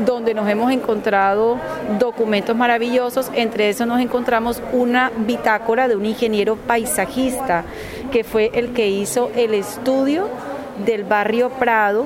donde 0.05 0.35
nos 0.35 0.47
hemos 0.47 0.71
encontrado 0.71 1.57
documentos 1.97 2.55
maravillosos. 2.55 3.31
Entre 3.33 3.69
esos 3.69 3.87
nos 3.87 3.99
encontramos 3.99 4.61
una 4.71 5.11
bitácora 5.25 5.87
de 5.87 5.95
un 5.95 6.05
ingeniero 6.05 6.55
paisajista, 6.55 7.63
que 8.11 8.23
fue 8.23 8.51
el 8.53 8.73
que 8.73 8.87
hizo 8.87 9.31
el 9.35 9.55
estudio 9.55 10.29
del 10.85 11.05
barrio 11.05 11.49
Prado 11.49 12.05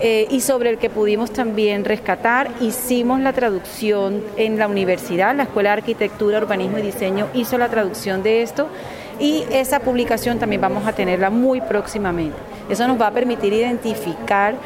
eh, 0.00 0.26
y 0.30 0.40
sobre 0.40 0.70
el 0.70 0.78
que 0.78 0.90
pudimos 0.90 1.30
también 1.32 1.84
rescatar. 1.84 2.50
Hicimos 2.60 3.20
la 3.20 3.32
traducción 3.32 4.22
en 4.36 4.58
la 4.58 4.68
universidad, 4.68 5.34
la 5.34 5.44
Escuela 5.44 5.70
de 5.70 5.78
Arquitectura, 5.78 6.38
Urbanismo 6.38 6.78
y 6.78 6.82
Diseño 6.82 7.28
hizo 7.34 7.56
la 7.58 7.68
traducción 7.68 8.22
de 8.22 8.42
esto 8.42 8.68
y 9.18 9.44
esa 9.50 9.80
publicación 9.80 10.38
también 10.38 10.60
vamos 10.60 10.86
a 10.86 10.92
tenerla 10.92 11.30
muy 11.30 11.60
próximamente. 11.60 12.36
Eso 12.68 12.86
nos 12.86 13.00
va 13.00 13.08
a 13.08 13.12
permitir 13.12 13.52
identificar 13.52 14.56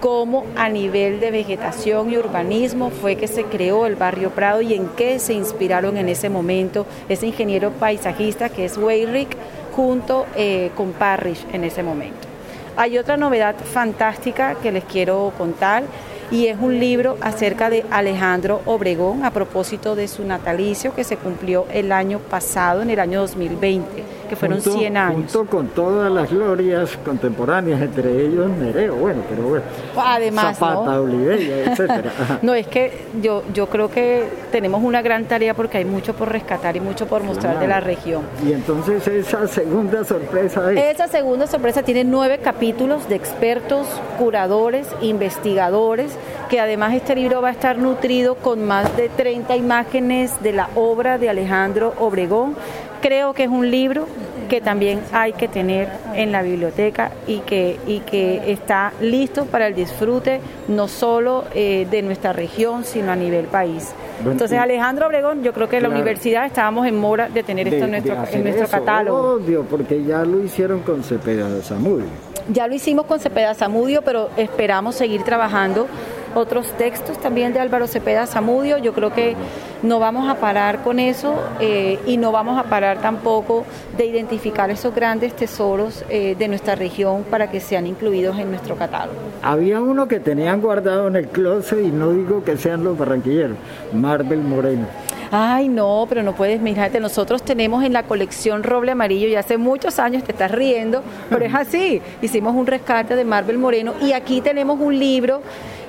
cómo 0.00 0.44
a 0.56 0.68
nivel 0.68 1.20
de 1.20 1.30
vegetación 1.30 2.10
y 2.10 2.16
urbanismo 2.16 2.90
fue 2.90 3.14
que 3.14 3.28
se 3.28 3.44
creó 3.44 3.86
el 3.86 3.94
barrio 3.94 4.30
Prado 4.30 4.60
y 4.60 4.74
en 4.74 4.88
qué 4.88 5.20
se 5.20 5.32
inspiraron 5.32 5.96
en 5.96 6.08
ese 6.08 6.28
momento 6.28 6.86
ese 7.08 7.28
ingeniero 7.28 7.70
paisajista 7.70 8.48
que 8.48 8.64
es 8.64 8.76
Weyrich 8.76 9.36
junto 9.76 10.26
eh, 10.34 10.72
con 10.76 10.92
Parrish 10.92 11.46
en 11.52 11.62
ese 11.62 11.84
momento. 11.84 12.31
Hay 12.76 12.96
otra 12.96 13.18
novedad 13.18 13.54
fantástica 13.56 14.54
que 14.54 14.72
les 14.72 14.84
quiero 14.84 15.32
contar 15.36 15.82
y 16.30 16.46
es 16.46 16.56
un 16.58 16.80
libro 16.80 17.18
acerca 17.20 17.68
de 17.68 17.84
Alejandro 17.90 18.62
Obregón 18.64 19.26
a 19.26 19.30
propósito 19.30 19.94
de 19.94 20.08
su 20.08 20.24
natalicio 20.24 20.94
que 20.94 21.04
se 21.04 21.18
cumplió 21.18 21.66
el 21.70 21.92
año 21.92 22.18
pasado, 22.18 22.80
en 22.80 22.88
el 22.88 22.98
año 22.98 23.20
2020, 23.20 24.02
que 24.32 24.36
fueron 24.36 24.62
100 24.62 24.96
años. 24.96 25.14
Junto 25.14 25.44
con 25.44 25.68
todas 25.68 26.10
las 26.10 26.30
glorias 26.30 26.96
contemporáneas, 27.04 27.82
entre 27.82 28.24
ellos 28.24 28.48
Nereo, 28.48 28.96
bueno, 28.96 29.20
pero 29.28 29.42
bueno. 29.42 29.64
Además, 29.94 30.56
Zapata, 30.56 30.92
¿no? 30.92 31.02
Oliveira, 31.02 31.70
etcétera. 31.70 32.12
no, 32.42 32.54
es 32.54 32.66
que 32.66 33.08
yo, 33.20 33.42
yo 33.52 33.66
creo 33.66 33.90
que 33.90 34.24
tenemos 34.50 34.82
una 34.82 35.02
gran 35.02 35.26
tarea 35.26 35.52
porque 35.52 35.76
hay 35.76 35.84
mucho 35.84 36.14
por 36.14 36.32
rescatar 36.32 36.74
y 36.76 36.80
mucho 36.80 37.06
por 37.06 37.22
mostrar 37.22 37.60
de 37.60 37.68
la 37.68 37.80
región. 37.80 38.22
Y 38.42 38.52
entonces 38.52 39.06
esa 39.06 39.46
segunda 39.46 40.02
sorpresa 40.02 40.72
es... 40.72 40.94
Esa 40.94 41.08
segunda 41.08 41.46
sorpresa 41.46 41.82
tiene 41.82 42.04
nueve 42.04 42.38
capítulos 42.42 43.10
de 43.10 43.16
expertos, 43.16 43.86
curadores, 44.18 44.86
investigadores, 45.02 46.16
que 46.48 46.58
además 46.58 46.94
este 46.94 47.14
libro 47.14 47.42
va 47.42 47.48
a 47.48 47.52
estar 47.52 47.76
nutrido 47.76 48.36
con 48.36 48.64
más 48.64 48.96
de 48.96 49.10
30 49.10 49.56
imágenes 49.56 50.42
de 50.42 50.52
la 50.52 50.70
obra 50.74 51.18
de 51.18 51.28
Alejandro 51.28 51.92
Obregón. 51.98 52.56
Creo 53.02 53.34
que 53.34 53.44
es 53.44 53.50
un 53.50 53.70
libro 53.70 54.06
que 54.48 54.60
también 54.60 55.00
hay 55.12 55.32
que 55.32 55.48
tener 55.48 55.88
en 56.14 56.30
la 56.30 56.42
biblioteca 56.42 57.10
y 57.26 57.38
que, 57.38 57.78
y 57.86 58.00
que 58.00 58.52
está 58.52 58.92
listo 59.00 59.46
para 59.46 59.66
el 59.66 59.74
disfrute 59.74 60.40
no 60.68 60.88
solo 60.88 61.44
eh, 61.54 61.86
de 61.90 62.02
nuestra 62.02 62.32
región, 62.32 62.84
sino 62.84 63.12
a 63.12 63.16
nivel 63.16 63.46
país. 63.46 63.92
Entonces, 64.24 64.58
Alejandro 64.58 65.06
Obregón, 65.06 65.42
yo 65.42 65.52
creo 65.52 65.68
que 65.68 65.78
en 65.78 65.82
la 65.84 65.88
universidad 65.88 66.46
estábamos 66.46 66.86
en 66.86 66.98
mora 66.98 67.28
de 67.28 67.42
tener 67.42 67.66
esto 67.66 67.86
en 67.86 67.90
nuestro, 67.90 68.16
en 68.30 68.42
nuestro 68.44 68.68
catálogo. 68.68 69.32
Obvio, 69.34 69.64
porque 69.64 70.04
ya 70.04 70.22
lo 70.22 70.42
hicieron 70.42 70.80
con 70.80 71.02
Cepeda 71.02 71.48
de 71.48 71.62
Zamudio. 71.62 72.06
Ya 72.48 72.66
lo 72.66 72.74
hicimos 72.74 73.06
con 73.06 73.20
Cepeda 73.20 73.54
Zamudio, 73.54 74.02
pero 74.02 74.30
esperamos 74.36 74.94
seguir 74.94 75.22
trabajando 75.22 75.86
otros 76.34 76.70
textos 76.78 77.18
también 77.18 77.52
de 77.52 77.60
Álvaro 77.60 77.86
Cepeda 77.86 78.26
Zamudio. 78.26 78.78
Yo 78.78 78.92
creo 78.92 79.12
que 79.12 79.36
no 79.82 79.98
vamos 79.98 80.28
a 80.28 80.36
parar 80.36 80.82
con 80.82 80.98
eso 80.98 81.34
eh, 81.60 81.98
y 82.06 82.16
no 82.16 82.32
vamos 82.32 82.58
a 82.58 82.64
parar 82.64 83.00
tampoco 83.00 83.64
de 83.96 84.06
identificar 84.06 84.70
esos 84.70 84.94
grandes 84.94 85.34
tesoros 85.34 86.04
eh, 86.08 86.36
de 86.38 86.48
nuestra 86.48 86.74
región 86.74 87.24
para 87.24 87.50
que 87.50 87.60
sean 87.60 87.86
incluidos 87.86 88.38
en 88.38 88.50
nuestro 88.50 88.76
catálogo. 88.76 89.18
Había 89.42 89.80
uno 89.80 90.08
que 90.08 90.20
tenían 90.20 90.60
guardado 90.60 91.08
en 91.08 91.16
el 91.16 91.28
closet 91.28 91.84
y 91.84 91.90
no 91.90 92.10
digo 92.10 92.44
que 92.44 92.56
sean 92.56 92.84
los 92.84 92.96
barranquilleros, 92.96 93.56
Marvel 93.92 94.40
Moreno. 94.40 94.86
Ay, 95.34 95.68
no, 95.68 96.04
pero 96.10 96.22
no 96.22 96.34
puedes, 96.34 96.60
mirarte, 96.60 97.00
nosotros 97.00 97.42
tenemos 97.42 97.82
en 97.84 97.94
la 97.94 98.02
colección 98.02 98.62
Roble 98.62 98.92
Amarillo 98.92 99.28
y 99.28 99.34
hace 99.34 99.56
muchos 99.56 99.98
años, 99.98 100.24
te 100.24 100.32
estás 100.32 100.50
riendo, 100.50 101.02
pero 101.30 101.46
es 101.46 101.54
así. 101.58 102.02
Hicimos 102.20 102.54
un 102.54 102.66
rescate 102.66 103.16
de 103.16 103.24
Marvel 103.24 103.56
Moreno 103.56 103.94
y 104.02 104.12
aquí 104.12 104.42
tenemos 104.42 104.78
un 104.78 104.98
libro 104.98 105.40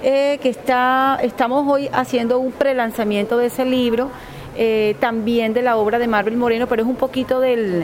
eh, 0.01 0.39
que 0.41 0.47
está, 0.47 1.19
estamos 1.21 1.67
hoy 1.67 1.89
haciendo 1.91 2.39
un 2.39 2.53
prelanzamiento 2.53 3.37
de 3.37 3.47
ese 3.47 3.65
libro, 3.65 4.11
eh, 4.55 4.95
también 5.01 5.53
de 5.53 5.61
la 5.61 5.75
obra 5.75 5.99
de 5.99 6.07
Marvel 6.07 6.37
Moreno, 6.37 6.67
pero 6.67 6.83
es 6.83 6.87
un 6.87 6.95
poquito 6.95 7.41
del 7.41 7.83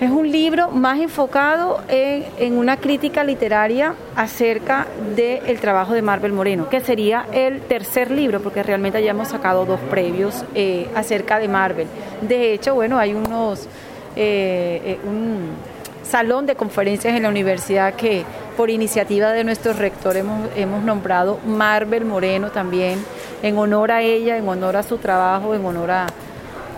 es 0.00 0.10
un 0.10 0.30
libro 0.30 0.70
más 0.70 0.98
enfocado 0.98 1.80
en, 1.88 2.58
una 2.58 2.76
crítica 2.78 3.22
literaria 3.22 3.94
acerca 4.16 4.86
del 5.14 5.60
trabajo 5.60 5.94
de 5.94 6.02
Marvel 6.02 6.32
Moreno, 6.32 6.68
que 6.68 6.80
sería 6.80 7.26
el 7.32 7.60
tercer 7.62 8.10
libro, 8.10 8.40
porque 8.40 8.62
realmente 8.62 9.02
ya 9.02 9.12
hemos 9.12 9.28
sacado 9.28 9.64
dos 9.64 9.80
previos 9.90 10.44
eh, 10.54 10.88
acerca 10.94 11.38
de 11.38 11.48
Marvel. 11.48 11.86
De 12.22 12.52
hecho, 12.52 12.74
bueno, 12.74 12.98
hay 12.98 13.14
unos 13.14 13.68
eh, 14.16 14.80
eh, 14.84 14.98
un 15.04 15.50
salón 16.04 16.46
de 16.46 16.54
conferencias 16.54 17.14
en 17.16 17.24
la 17.24 17.28
universidad 17.28 17.94
que 17.94 18.24
por 18.56 18.70
iniciativa 18.70 19.32
de 19.32 19.42
nuestro 19.42 19.72
rector 19.72 20.16
hemos, 20.16 20.48
hemos 20.54 20.84
nombrado 20.84 21.38
Marvel 21.46 22.04
Moreno 22.04 22.50
también, 22.50 23.04
en 23.42 23.58
honor 23.58 23.90
a 23.90 24.02
ella, 24.02 24.36
en 24.36 24.48
honor 24.48 24.76
a 24.76 24.82
su 24.82 24.98
trabajo, 24.98 25.54
en 25.54 25.64
honor 25.64 25.90
a, 25.90 26.06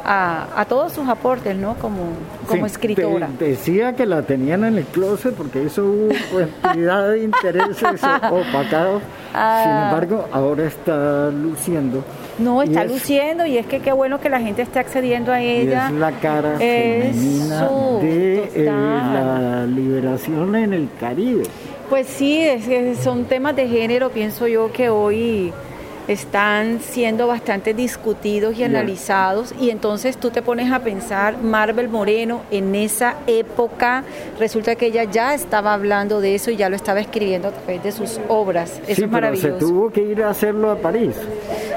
a, 0.07 0.65
todos 0.69 0.93
sus 0.93 1.09
aportes, 1.09 1.57
¿no? 1.57 1.75
Como, 1.75 2.11
como 2.47 2.67
escritora. 2.67 3.29
decía 3.39 3.95
que 3.95 4.07
la 4.07 4.23
tenían 4.23 4.65
en 4.65 4.79
el 4.79 4.85
closet 4.85 5.35
porque 5.35 5.65
eso 5.65 5.85
hubo 5.85 6.13
cantidad 6.63 7.11
de 7.11 7.25
intereses 7.25 8.01
opacados. 8.31 9.03
Ah. 9.35 9.61
Sin 9.63 9.73
embargo, 9.73 10.29
ahora 10.33 10.67
está 10.67 11.31
luciendo. 11.31 12.05
No, 12.39 12.63
está 12.63 12.85
luciendo 12.85 13.47
y 13.47 13.59
es 13.59 13.67
que 13.67 13.81
qué 13.81 13.93
bueno 13.93 14.21
que 14.21 14.29
la 14.29 14.41
gente 14.41 14.63
esté 14.63 14.79
accediendo 14.79 15.33
a 15.33 15.41
ella. 15.41 15.89
es 15.89 15.95
la 15.95 16.13
cara 16.13 16.57
femenina 16.57 17.69
de 18.01 18.51
eh, 18.55 18.65
la 18.65 19.67
liberación 19.67 20.55
en 20.55 20.73
el 20.73 20.89
Caribe. 21.01 21.45
Pues 21.91 22.07
sí, 22.07 22.41
es, 22.41 22.99
son 22.99 23.25
temas 23.25 23.57
de 23.57 23.69
género, 23.69 24.11
pienso 24.11 24.47
yo 24.47 24.73
que 24.73 24.89
hoy 24.89 25.53
están 26.09 26.81
siendo 26.81 27.27
bastante 27.27 27.75
discutidos 27.75 28.57
y 28.57 28.65
analizados 28.65 29.55
y 29.59 29.71
entonces 29.71 30.17
tú 30.17 30.31
te 30.31 30.43
pones 30.43 30.71
a 30.73 30.81
pensar 30.81 31.39
Marvel 31.43 31.89
Moreno 31.89 32.43
en 32.51 32.75
esa 32.75 33.17
época 33.27 34.05
resulta 34.39 34.77
que 34.77 34.87
ella 34.87 35.05
ya 35.05 35.35
estaba 35.35 35.75
hablando 35.75 36.21
de 36.21 36.35
eso 36.35 36.51
y 36.51 36.57
ya 36.57 36.69
lo 36.69 36.77
estaba 36.77 37.01
escribiendo 37.01 37.49
a 37.49 37.53
través 37.53 37.83
de 37.83 37.93
sus 37.93 38.21
obras. 38.29 38.81
Eso 38.87 39.05
es 39.05 39.11
maravilloso 39.11 39.59
se 39.59 39.59
tuvo 39.59 39.91
que 39.91 40.03
ir 40.03 40.23
a 40.23 40.31
hacerlo 40.31 40.71
a 40.71 40.77
París 40.77 41.15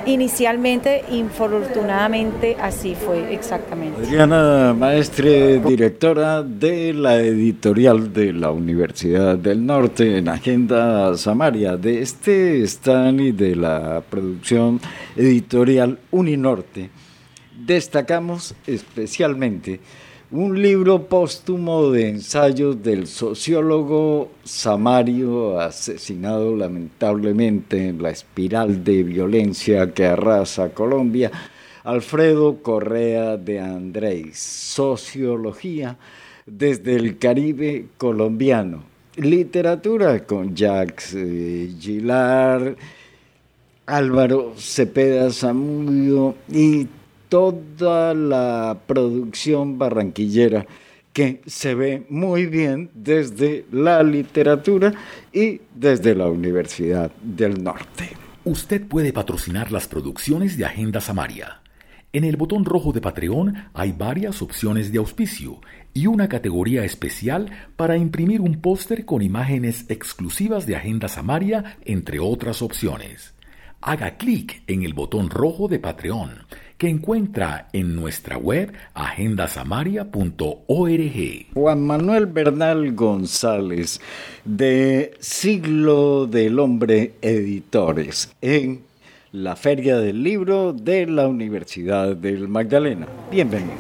inicialmente 0.06 1.04
infortunadamente 1.12 2.56
así 2.60 2.96
fue 2.96 3.34
exactamente. 3.34 4.02
Adriana 4.02 4.74
Maestre 4.78 5.60
directora 5.60 6.44
de 6.44 6.94
la 6.94 7.18
editorial 7.18 8.14
de 8.14 8.34
la 8.34 8.52
Universidad 8.52 9.38
del 9.38 9.66
Norte 9.66 10.18
en 10.18 10.30
Agenda 10.30 11.16
Samaria 11.18 11.78
de 11.78 12.02
este 12.02 12.64
stand 12.64 13.22
y 13.22 13.32
de 13.32 13.56
la 13.56 14.04
producción 14.10 14.80
editorial 15.16 16.00
Uninorte, 16.12 16.90
destacamos 17.66 18.56
especialmente 18.66 19.80
un 20.32 20.62
libro 20.62 21.08
póstumo 21.08 21.89
de 21.89 22.08
ensayos 22.08 22.84
del 22.84 23.08
sociólogo 23.08 24.30
Samario, 24.44 25.60
asesinado 25.60 26.56
lamentablemente 26.56 27.88
en 27.88 28.04
la 28.04 28.12
espiral 28.12 28.84
de 28.84 29.02
violencia 29.02 29.92
que 29.92 30.06
arrasa 30.06 30.70
Colombia, 30.70 31.32
Alfredo 31.84 32.62
Correa 32.62 33.38
de 33.38 33.60
Andrés, 33.60 34.38
Sociología 34.38 35.98
desde 36.46 36.96
el 36.96 37.18
Caribe 37.18 37.88
colombiano, 37.98 38.84
literatura 39.15 40.28
con 40.28 40.56
Jacques 40.56 41.15
eh, 41.15 41.72
Gillard, 41.80 42.76
Álvaro 43.88 44.54
Cepeda 44.58 45.32
Zamudio 45.32 46.36
y 46.52 46.88
toda 47.30 48.13
la 48.13 48.78
producción 48.86 49.78
barranquillera 49.78 50.65
que 51.13 51.42
se 51.46 51.76
ve 51.76 52.06
muy 52.10 52.46
bien 52.46 52.89
desde 52.94 53.65
la 53.72 54.04
literatura 54.04 54.94
y 55.32 55.62
desde 55.74 56.15
la 56.15 56.28
Universidad 56.28 57.12
del 57.22 57.63
Norte. 57.63 58.10
Usted 58.46 58.86
puede 58.88 59.13
patrocinar 59.13 59.72
las 59.72 59.88
producciones 59.88 60.58
de 60.58 60.65
Agenda 60.65 61.02
Samaria. 61.02 61.62
En 62.12 62.24
el 62.24 62.38
botón 62.38 62.65
rojo 62.65 62.92
de 62.92 63.02
Patreon 63.02 63.54
hay 63.74 63.92
varias 63.92 64.42
opciones 64.42 64.92
de 64.92 64.98
auspicio 64.98 65.62
y 65.94 66.08
una 66.08 66.28
categoría 66.28 66.84
especial 66.84 67.52
para 67.76 67.98
imprimir 67.98 68.42
un 68.42 68.62
póster 68.62 69.06
con 69.06 69.22
imágenes 69.22 69.86
exclusivas 69.89 70.65
de 70.65 70.76
Agenda 70.76 71.08
Samaria, 71.08 71.78
entre 71.86 72.20
otras 72.20 72.62
opciones 72.62 73.34
haga 73.82 74.18
clic 74.18 74.62
en 74.68 74.84
el 74.84 74.94
botón 74.94 75.30
rojo 75.30 75.68
de 75.68 75.80
Patreon 75.80 76.46
que 76.80 76.88
encuentra 76.88 77.68
en 77.74 77.94
nuestra 77.94 78.38
web 78.38 78.72
agendasamaria.org. 78.94 81.48
Juan 81.54 81.86
Manuel 81.86 82.26
Bernal 82.26 82.96
González 82.96 84.00
de 84.46 85.12
Siglo 85.20 86.26
del 86.26 86.58
Hombre 86.58 87.15
Editores 87.22 88.34
en 88.42 88.84
la 89.34 89.58
Feria 89.58 89.98
del 89.98 90.24
Libro 90.24 90.72
de 90.72 91.06
la 91.06 91.28
Universidad 91.28 92.15
del 92.15 92.48
Magdalena. 92.48 93.08
Bienvenido. 93.30 93.76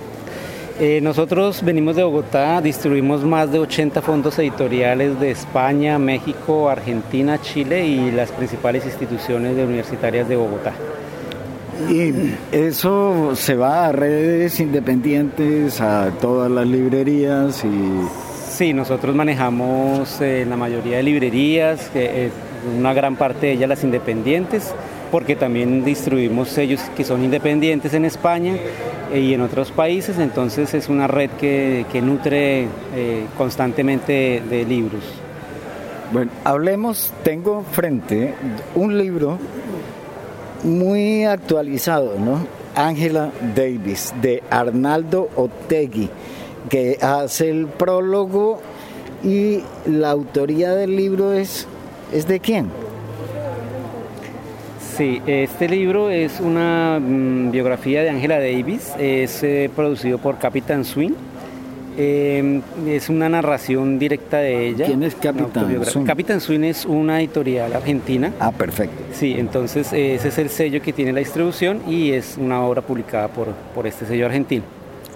Eh, 0.81 0.99
nosotros 1.01 1.63
venimos 1.63 1.95
de 1.95 2.03
Bogotá, 2.03 2.61
distribuimos 2.61 3.23
más 3.23 3.49
de 3.49 3.59
80 3.59 4.01
fondos 4.01 4.37
editoriales 4.39 5.17
de 5.21 5.31
España, 5.31 5.97
México, 5.97 6.69
Argentina, 6.69 7.41
Chile 7.41 7.87
y 7.87 8.11
las 8.11 8.33
principales 8.33 8.85
instituciones 8.85 9.53
universitarias 9.53 10.27
de 10.27 10.35
Bogotá. 10.35 10.73
Y 11.87 12.33
eso 12.51 13.35
se 13.35 13.55
va 13.55 13.87
a 13.87 13.91
redes 13.91 14.59
independientes, 14.59 15.79
a 15.81 16.11
todas 16.19 16.51
las 16.51 16.67
librerías 16.67 17.63
y... 17.63 18.01
Sí, 18.49 18.73
nosotros 18.73 19.15
manejamos 19.15 20.19
eh, 20.19 20.45
la 20.47 20.57
mayoría 20.57 20.97
de 20.97 21.03
librerías, 21.03 21.89
eh, 21.95 22.29
una 22.77 22.93
gran 22.93 23.15
parte 23.15 23.47
de 23.47 23.53
ellas 23.53 23.69
las 23.69 23.83
independientes, 23.85 24.73
porque 25.11 25.35
también 25.35 25.83
distribuimos 25.83 26.49
sellos 26.49 26.81
que 26.95 27.03
son 27.03 27.23
independientes 27.23 27.93
en 27.93 28.05
España 28.05 28.55
eh, 29.11 29.19
y 29.19 29.33
en 29.33 29.41
otros 29.41 29.71
países, 29.71 30.19
entonces 30.19 30.73
es 30.73 30.89
una 30.89 31.07
red 31.07 31.29
que, 31.31 31.85
nutre 32.01 32.67
eh, 32.95 33.25
constantemente 33.37 34.41
de, 34.47 34.65
libros. 34.65 35.03
Bueno, 36.11 36.31
hablemos, 36.43 37.13
tengo 37.23 37.63
frente 37.71 38.33
un 38.75 38.97
libro 38.97 39.37
muy 40.63 41.25
actualizado, 41.25 42.17
¿no? 42.19 42.39
Ángela 42.75 43.31
Davis, 43.55 44.13
de 44.21 44.43
Arnaldo 44.49 45.29
Otegui, 45.35 46.09
que 46.69 46.97
hace 47.01 47.49
el 47.49 47.67
prólogo 47.67 48.61
y 49.23 49.61
la 49.85 50.11
autoría 50.11 50.73
del 50.75 50.95
libro 50.95 51.33
es, 51.33 51.67
¿es 52.13 52.27
de 52.27 52.39
quién? 52.39 52.69
Sí, 54.95 55.21
este 55.27 55.69
libro 55.69 56.09
es 56.09 56.39
una 56.41 56.99
mm, 56.99 57.51
biografía 57.51 58.03
de 58.03 58.09
Angela 58.09 58.37
Davis, 58.37 58.91
es 58.99 59.43
eh, 59.43 59.69
producido 59.73 60.17
por 60.17 60.37
Captain 60.37 60.83
Swing. 60.83 61.13
Eh, 61.97 62.61
es 62.87 63.09
una 63.09 63.29
narración 63.29 63.99
directa 63.99 64.37
de 64.37 64.67
ella. 64.67 64.85
¿Quién 64.85 65.03
es 65.03 65.15
Capitán 65.15 65.85
Swing? 65.85 66.05
Capitán 66.05 66.41
Swing 66.41 66.63
es 66.63 66.85
una 66.85 67.19
editorial 67.19 67.73
argentina. 67.73 68.33
Ah, 68.39 68.51
perfecto. 68.51 68.95
Sí, 69.13 69.35
entonces 69.37 69.91
ese 69.93 70.27
es 70.27 70.37
el 70.37 70.49
sello 70.49 70.81
que 70.81 70.93
tiene 70.93 71.13
la 71.13 71.19
distribución 71.19 71.81
y 71.87 72.11
es 72.11 72.37
una 72.37 72.61
obra 72.63 72.81
publicada 72.81 73.27
por, 73.27 73.47
por 73.73 73.87
este 73.87 74.05
sello 74.05 74.25
argentino. 74.25 74.63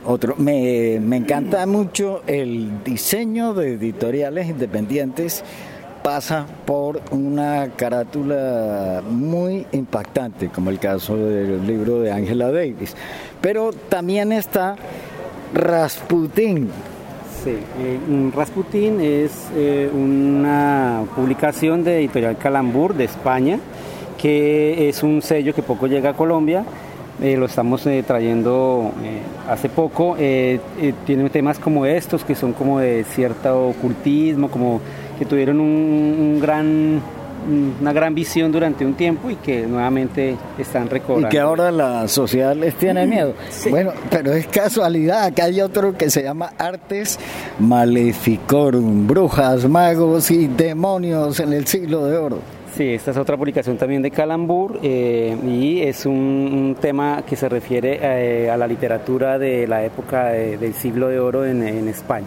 Otro, 0.05 0.35
me, 0.37 0.99
me 1.01 1.17
encanta 1.17 1.65
mucho 1.65 2.23
el 2.27 2.83
diseño 2.83 3.53
de 3.53 3.73
editoriales 3.75 4.49
independientes 4.49 5.43
pasa 6.03 6.45
por 6.65 7.01
una 7.11 7.69
carátula 7.77 9.01
muy 9.09 9.65
impactante, 9.71 10.49
como 10.49 10.69
el 10.69 10.77
caso 10.77 11.15
del 11.15 11.65
libro 11.65 12.01
de 12.01 12.11
Angela 12.11 12.51
Davis. 12.51 12.93
Pero 13.41 13.71
también 13.71 14.33
está 14.33 14.75
Rasputin. 15.53 16.69
Sí, 17.43 17.51
eh, 17.79 17.99
Rasputin 18.35 18.99
es 19.01 19.31
eh, 19.55 19.89
una 19.93 21.03
publicación 21.15 21.83
de 21.83 21.99
Editorial 21.99 22.37
Calambur 22.37 22.95
de 22.95 23.03
España, 23.03 23.59
que 24.17 24.89
es 24.89 25.03
un 25.03 25.21
sello 25.21 25.53
que 25.53 25.61
poco 25.61 25.87
llega 25.87 26.11
a 26.11 26.13
Colombia. 26.13 26.63
Eh, 27.21 27.37
lo 27.37 27.45
estamos 27.45 27.87
trayendo 28.07 28.91
hace 29.47 29.69
poco. 29.69 30.15
tiene 30.17 31.29
temas 31.29 31.59
como 31.59 31.85
estos, 31.85 32.23
que 32.23 32.33
son 32.33 32.53
como 32.53 32.79
de 32.79 33.03
cierto 33.03 33.67
ocultismo, 33.67 34.49
como 34.49 34.81
que 35.19 35.25
tuvieron 35.25 35.59
un, 35.59 36.39
gran 36.41 37.01
una 37.79 37.93
gran 37.93 38.15
visión 38.15 38.51
durante 38.51 38.85
un 38.85 38.93
tiempo 38.93 39.29
y 39.29 39.35
que 39.35 39.65
nuevamente 39.65 40.35
están 40.57 40.89
recobrando. 40.89 41.27
Y 41.27 41.31
que 41.31 41.39
ahora 41.39 41.71
la 41.71 42.07
sociedad 42.07 42.55
les 42.55 42.75
tiene 42.75 43.05
miedo. 43.05 43.33
Bueno, 43.69 43.91
pero 44.09 44.33
es 44.33 44.47
casualidad 44.47 45.33
que 45.33 45.41
hay 45.41 45.61
otro 45.61 45.97
que 45.97 46.09
se 46.09 46.23
llama 46.23 46.53
Artes 46.57 47.19
Maleficorum, 47.59 49.07
brujas, 49.07 49.67
magos 49.67 50.31
y 50.31 50.47
demonios 50.47 51.39
en 51.39 51.53
el 51.53 51.67
siglo 51.67 52.05
de 52.05 52.17
oro. 52.17 52.39
Sí, 52.75 52.89
esta 52.89 53.11
es 53.11 53.17
otra 53.17 53.37
publicación 53.37 53.77
también 53.77 54.01
de 54.01 54.09
Calambur 54.09 54.79
eh, 54.81 55.37
y 55.45 55.81
es 55.81 56.07
un, 56.07 56.75
tema 56.81 57.23
que 57.23 57.35
se 57.35 57.47
refiere 57.47 57.99
eh, 58.01 58.49
a 58.49 58.57
la 58.57 58.65
literatura 58.65 59.37
de 59.37 59.67
la 59.67 59.85
época 59.85 60.29
del 60.29 60.73
siglo 60.73 61.07
de 61.07 61.19
oro 61.19 61.45
en 61.45 61.87
España. 61.87 62.25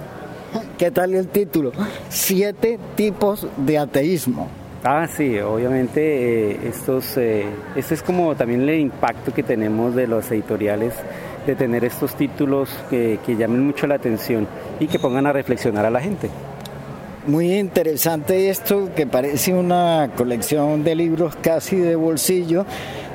¿Qué 0.78 0.90
tal 0.90 1.14
el 1.14 1.28
título? 1.28 1.72
Siete 2.08 2.78
tipos 2.96 3.46
de 3.56 3.78
ateísmo. 3.78 4.48
Ah, 4.88 5.08
sí, 5.08 5.36
obviamente 5.40 6.52
eh, 6.52 6.60
estos, 6.68 7.16
eh, 7.16 7.44
este 7.74 7.94
es 7.94 8.04
como 8.04 8.36
también 8.36 8.68
el 8.68 8.78
impacto 8.78 9.34
que 9.34 9.42
tenemos 9.42 9.96
de 9.96 10.06
los 10.06 10.30
editoriales 10.30 10.94
de 11.44 11.56
tener 11.56 11.84
estos 11.84 12.14
títulos 12.14 12.70
que, 12.88 13.18
que 13.26 13.34
llamen 13.34 13.66
mucho 13.66 13.88
la 13.88 13.96
atención 13.96 14.46
y 14.78 14.86
que 14.86 15.00
pongan 15.00 15.26
a 15.26 15.32
reflexionar 15.32 15.84
a 15.86 15.90
la 15.90 16.00
gente. 16.00 16.30
Muy 17.26 17.52
interesante 17.52 18.48
esto 18.48 18.90
que 18.94 19.08
parece 19.08 19.52
una 19.52 20.08
colección 20.16 20.84
de 20.84 20.94
libros 20.94 21.34
casi 21.34 21.74
de 21.74 21.96
bolsillo, 21.96 22.64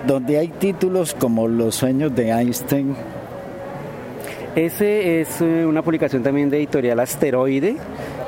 donde 0.05 0.39
hay 0.39 0.49
títulos 0.49 1.13
como 1.13 1.47
Los 1.47 1.75
sueños 1.75 2.13
de 2.13 2.31
Einstein, 2.31 2.97
ese 4.55 5.21
es 5.21 5.39
eh, 5.39 5.65
una 5.65 5.81
publicación 5.81 6.23
también 6.23 6.49
de 6.49 6.57
editorial 6.57 6.99
Asteroide 6.99 7.77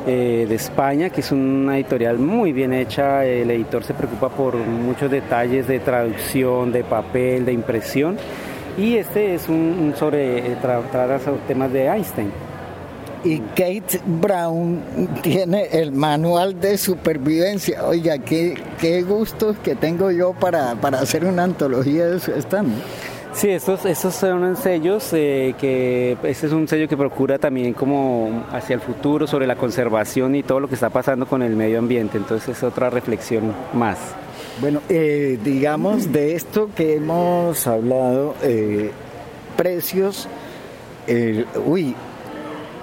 eh, 0.05 0.45
de 0.47 0.55
España, 0.55 1.09
que 1.09 1.21
es 1.21 1.31
una 1.31 1.77
editorial 1.77 2.19
muy 2.19 2.51
bien 2.51 2.73
hecha. 2.73 3.25
El 3.25 3.49
editor 3.51 3.83
se 3.83 3.93
preocupa 3.93 4.29
por 4.29 4.55
muchos 4.55 5.09
detalles 5.09 5.67
de 5.67 5.79
traducción, 5.79 6.71
de 6.71 6.83
papel, 6.83 7.45
de 7.45 7.53
impresión. 7.53 8.17
Y 8.77 8.97
este 8.97 9.35
es 9.35 9.47
un, 9.47 9.93
sobre 9.97 10.51
eh, 10.53 10.57
temas 11.47 11.71
de 11.71 11.85
Einstein. 11.87 12.31
Y 13.23 13.39
Kate 13.39 14.01
Brown 14.05 14.81
tiene 15.21 15.67
el 15.71 15.93
manual 15.93 16.59
de 16.59 16.77
supervivencia. 16.77 17.85
Oiga, 17.85 18.17
qué, 18.17 18.55
qué 18.79 19.01
gustos 19.03 19.55
que 19.63 19.75
tengo 19.75 20.11
yo 20.11 20.33
para, 20.33 20.75
para 20.75 20.99
hacer 20.99 21.23
una 21.23 21.43
antología 21.43 22.07
de 22.07 22.19
su 22.19 22.31
stand. 22.33 22.73
Sí, 23.35 23.49
estos, 23.49 23.83
estos 23.85 24.13
son 24.13 24.55
sellos 24.55 25.11
eh, 25.11 25.55
que 25.59 26.15
este 26.23 26.47
es 26.47 26.53
un 26.53 26.67
sello 26.67 26.87
que 26.87 26.95
procura 26.95 27.39
también 27.39 27.73
como 27.73 28.45
hacia 28.51 28.75
el 28.75 28.79
futuro 28.79 29.25
sobre 29.25 29.47
la 29.47 29.55
conservación 29.55 30.35
y 30.35 30.43
todo 30.43 30.59
lo 30.59 30.67
que 30.67 30.75
está 30.75 30.91
pasando 30.91 31.25
con 31.25 31.41
el 31.41 31.55
medio 31.55 31.79
ambiente. 31.79 32.17
Entonces 32.17 32.57
es 32.57 32.63
otra 32.63 32.91
reflexión 32.91 33.53
más. 33.73 33.97
Bueno, 34.61 34.81
eh, 34.87 35.39
digamos 35.43 36.11
de 36.11 36.35
esto 36.35 36.69
que 36.75 36.95
hemos 36.95 37.65
hablado, 37.65 38.35
eh, 38.43 38.91
precios, 39.57 40.27
uy, 41.65 41.95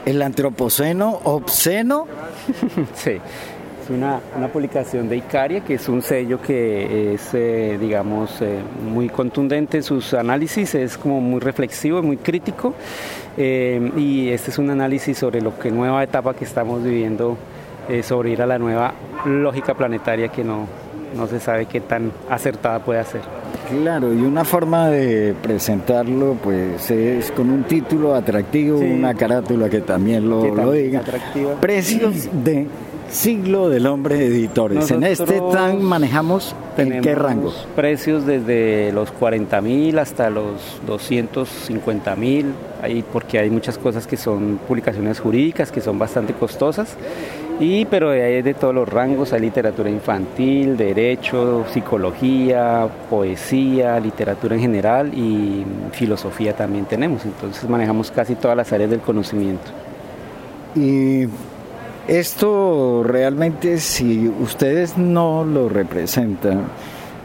el 0.05 0.21
antropoceno 0.21 1.21
obsceno. 1.23 2.07
sí 2.95 3.21
una, 3.91 4.21
publicación 4.53 5.09
de 5.09 5.17
Icaria, 5.17 5.61
que 5.61 5.75
es 5.75 5.89
un 5.89 6.03
sello 6.03 6.41
que 6.41 7.15
es, 7.15 7.31
eh, 7.35 7.77
digamos, 7.81 8.41
eh, 8.41 8.59
muy 8.93 9.09
contundente 9.09 9.79
en 9.79 9.83
sus 9.83 10.15
análisis, 10.15 10.75
es 10.75 10.97
como 10.97 11.21
muy 11.21 11.41
reflexivo, 11.41 12.03
muy 12.03 12.17
crítico, 12.17 12.75
eh, 13.37 13.91
y 13.97 14.29
este 14.29 14.51
es 14.51 14.59
un 14.59 14.71
análisis 14.71 15.19
sobre 15.19 15.41
lo 15.41 15.59
que 15.59 15.71
nueva 15.71 16.03
etapa 16.03 16.35
que 16.35 16.45
estamos 16.45 16.83
viviendo, 16.83 17.37
sobre 18.05 18.31
ir 18.31 18.41
a 18.41 18.47
la 18.47 18.57
nueva 18.57 18.95
lógica 19.25 19.75
planetaria 19.75 20.29
que 20.29 20.45
no, 20.45 20.69
no 21.17 21.27
se 21.27 21.41
sabe 21.41 21.67
qué 21.67 21.81
tan 21.81 22.13
acertada 22.29 22.79
puede 22.79 23.03
ser. 23.05 23.23
Claro, 23.69 24.13
y 24.15 24.21
una 24.23 24.45
forma 24.45 24.89
de 24.91 25.35
presentarlo 25.43 26.37
pues 26.41 26.89
es 26.91 27.33
con 27.33 27.51
un 27.51 27.65
título 27.65 28.15
atractivo, 28.15 28.79
una 28.79 29.15
carátula 29.15 29.69
que 29.69 29.81
también 29.81 30.29
lo, 30.29 30.55
lo 30.55 30.71
diga. 30.71 31.03
Precios 31.61 32.29
de 32.45 32.69
siglo 33.11 33.69
del 33.69 33.87
hombre 33.87 34.25
editores. 34.27 34.91
en 34.91 35.03
este 35.05 35.41
tan 35.53 35.83
manejamos 35.83 36.55
en 36.77 37.01
qué 37.01 37.15
rango? 37.15 37.53
Precios 37.77 38.25
desde 38.27 38.93
los 38.93 39.11
40 39.11 39.61
mil 39.61 39.99
hasta 39.99 40.31
los 40.31 40.81
250 40.87 42.17
mil, 42.17 42.55
porque 43.13 43.39
hay 43.39 43.51
muchas 43.51 43.79
cosas 43.79 44.07
que 44.07 44.17
son 44.17 44.59
publicaciones 44.67 45.21
jurídicas 45.21 45.71
que 45.73 45.81
son 45.81 45.99
bastante 45.99 46.33
costosas. 46.33 46.97
Y 47.59 47.85
pero 47.85 48.11
hay 48.11 48.41
de 48.41 48.55
todos 48.55 48.75
los 48.75 48.89
rangos, 48.89 49.35
hay 49.35 49.41
literatura 49.43 49.91
infantil, 49.91 50.79
derecho, 50.79 51.67
psicología, 51.71 52.89
poesía, 53.11 54.01
literatura 54.01 54.55
en 54.55 54.63
general 54.63 55.13
y 55.13 55.67
filosofía 55.93 56.55
también 56.55 56.87
tenemos. 56.87 57.27
Entonces 57.27 57.69
manejamos 57.69 58.11
casi 58.11 58.35
todas 58.35 58.57
las 58.57 58.73
áreas 58.73 58.89
del 58.89 59.01
conocimiento. 59.01 59.71
Y 60.75 61.27
esto 62.11 63.05
realmente, 63.05 63.79
si 63.79 64.27
ustedes 64.27 64.99
no 64.99 65.45
lo 65.45 65.69
representan, 65.69 66.65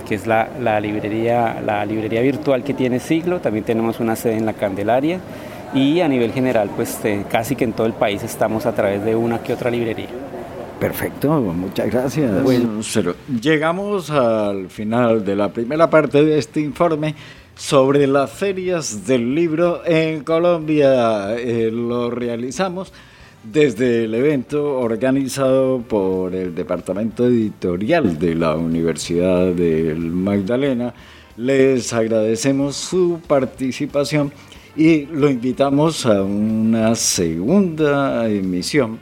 que 0.06 0.14
es 0.14 0.26
la, 0.26 0.50
librería 0.80 1.58
la 1.64 1.86
librería 1.86 2.20
virtual 2.20 2.62
que 2.62 2.74
tiene 2.74 3.00
Siglo. 3.00 3.40
También 3.40 3.64
tenemos 3.64 3.98
una 4.00 4.16
sede 4.16 4.36
en 4.36 4.44
la 4.46 4.52
Candelaria. 4.52 5.20
Y 5.72 6.00
a 6.00 6.08
nivel 6.08 6.32
general, 6.32 6.68
pues 6.74 6.98
casi 7.30 7.54
que 7.54 7.62
en 7.64 7.72
todo 7.72 7.86
el 7.86 7.92
país 7.92 8.24
estamos 8.24 8.66
a 8.66 8.74
través 8.74 9.04
de 9.04 9.14
una 9.14 9.40
que 9.42 9.52
otra 9.52 9.70
librería. 9.70 10.08
Perfecto, 10.80 11.40
muchas 11.40 11.90
gracias. 11.90 12.42
Bueno, 12.42 12.80
llegamos 13.40 14.10
al 14.10 14.68
final 14.68 15.24
de 15.24 15.36
la 15.36 15.50
primera 15.50 15.88
parte 15.90 16.24
de 16.24 16.38
este 16.38 16.60
informe 16.60 17.14
sobre 17.60 18.06
las 18.06 18.30
ferias 18.30 19.06
del 19.06 19.34
libro 19.34 19.82
en 19.84 20.24
Colombia. 20.24 21.36
Eh, 21.36 21.70
lo 21.70 22.10
realizamos 22.10 22.90
desde 23.44 24.04
el 24.04 24.14
evento 24.14 24.78
organizado 24.78 25.82
por 25.82 26.34
el 26.34 26.54
Departamento 26.54 27.26
Editorial 27.26 28.18
de 28.18 28.34
la 28.34 28.56
Universidad 28.56 29.52
del 29.52 29.98
Magdalena. 29.98 30.94
Les 31.36 31.92
agradecemos 31.92 32.76
su 32.76 33.20
participación 33.26 34.32
y 34.74 35.04
lo 35.04 35.28
invitamos 35.28 36.06
a 36.06 36.22
una 36.22 36.94
segunda 36.94 38.26
emisión 38.26 38.98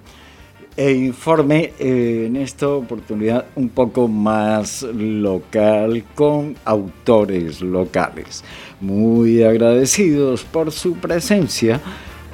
e 0.79 0.93
informe 0.93 1.73
eh, 1.81 2.27
en 2.29 2.37
esta 2.37 2.69
oportunidad 2.69 3.47
un 3.57 3.69
poco 3.69 4.07
más 4.07 4.83
local 4.83 6.05
con 6.15 6.57
autores 6.65 7.61
locales. 7.61 8.45
Muy 8.81 9.43
agradecidos 9.43 10.45
por 10.45 10.71
su 10.71 10.95
presencia 10.95 11.81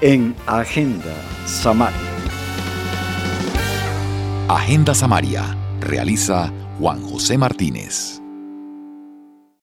en 0.03 0.35
Agenda 0.47 1.15
Samaria. 1.47 1.99
Agenda 4.49 4.95
Samaria 4.95 5.57
realiza 5.81 6.53
Juan 6.79 7.01
José 7.01 7.39
Martínez. 7.39 8.24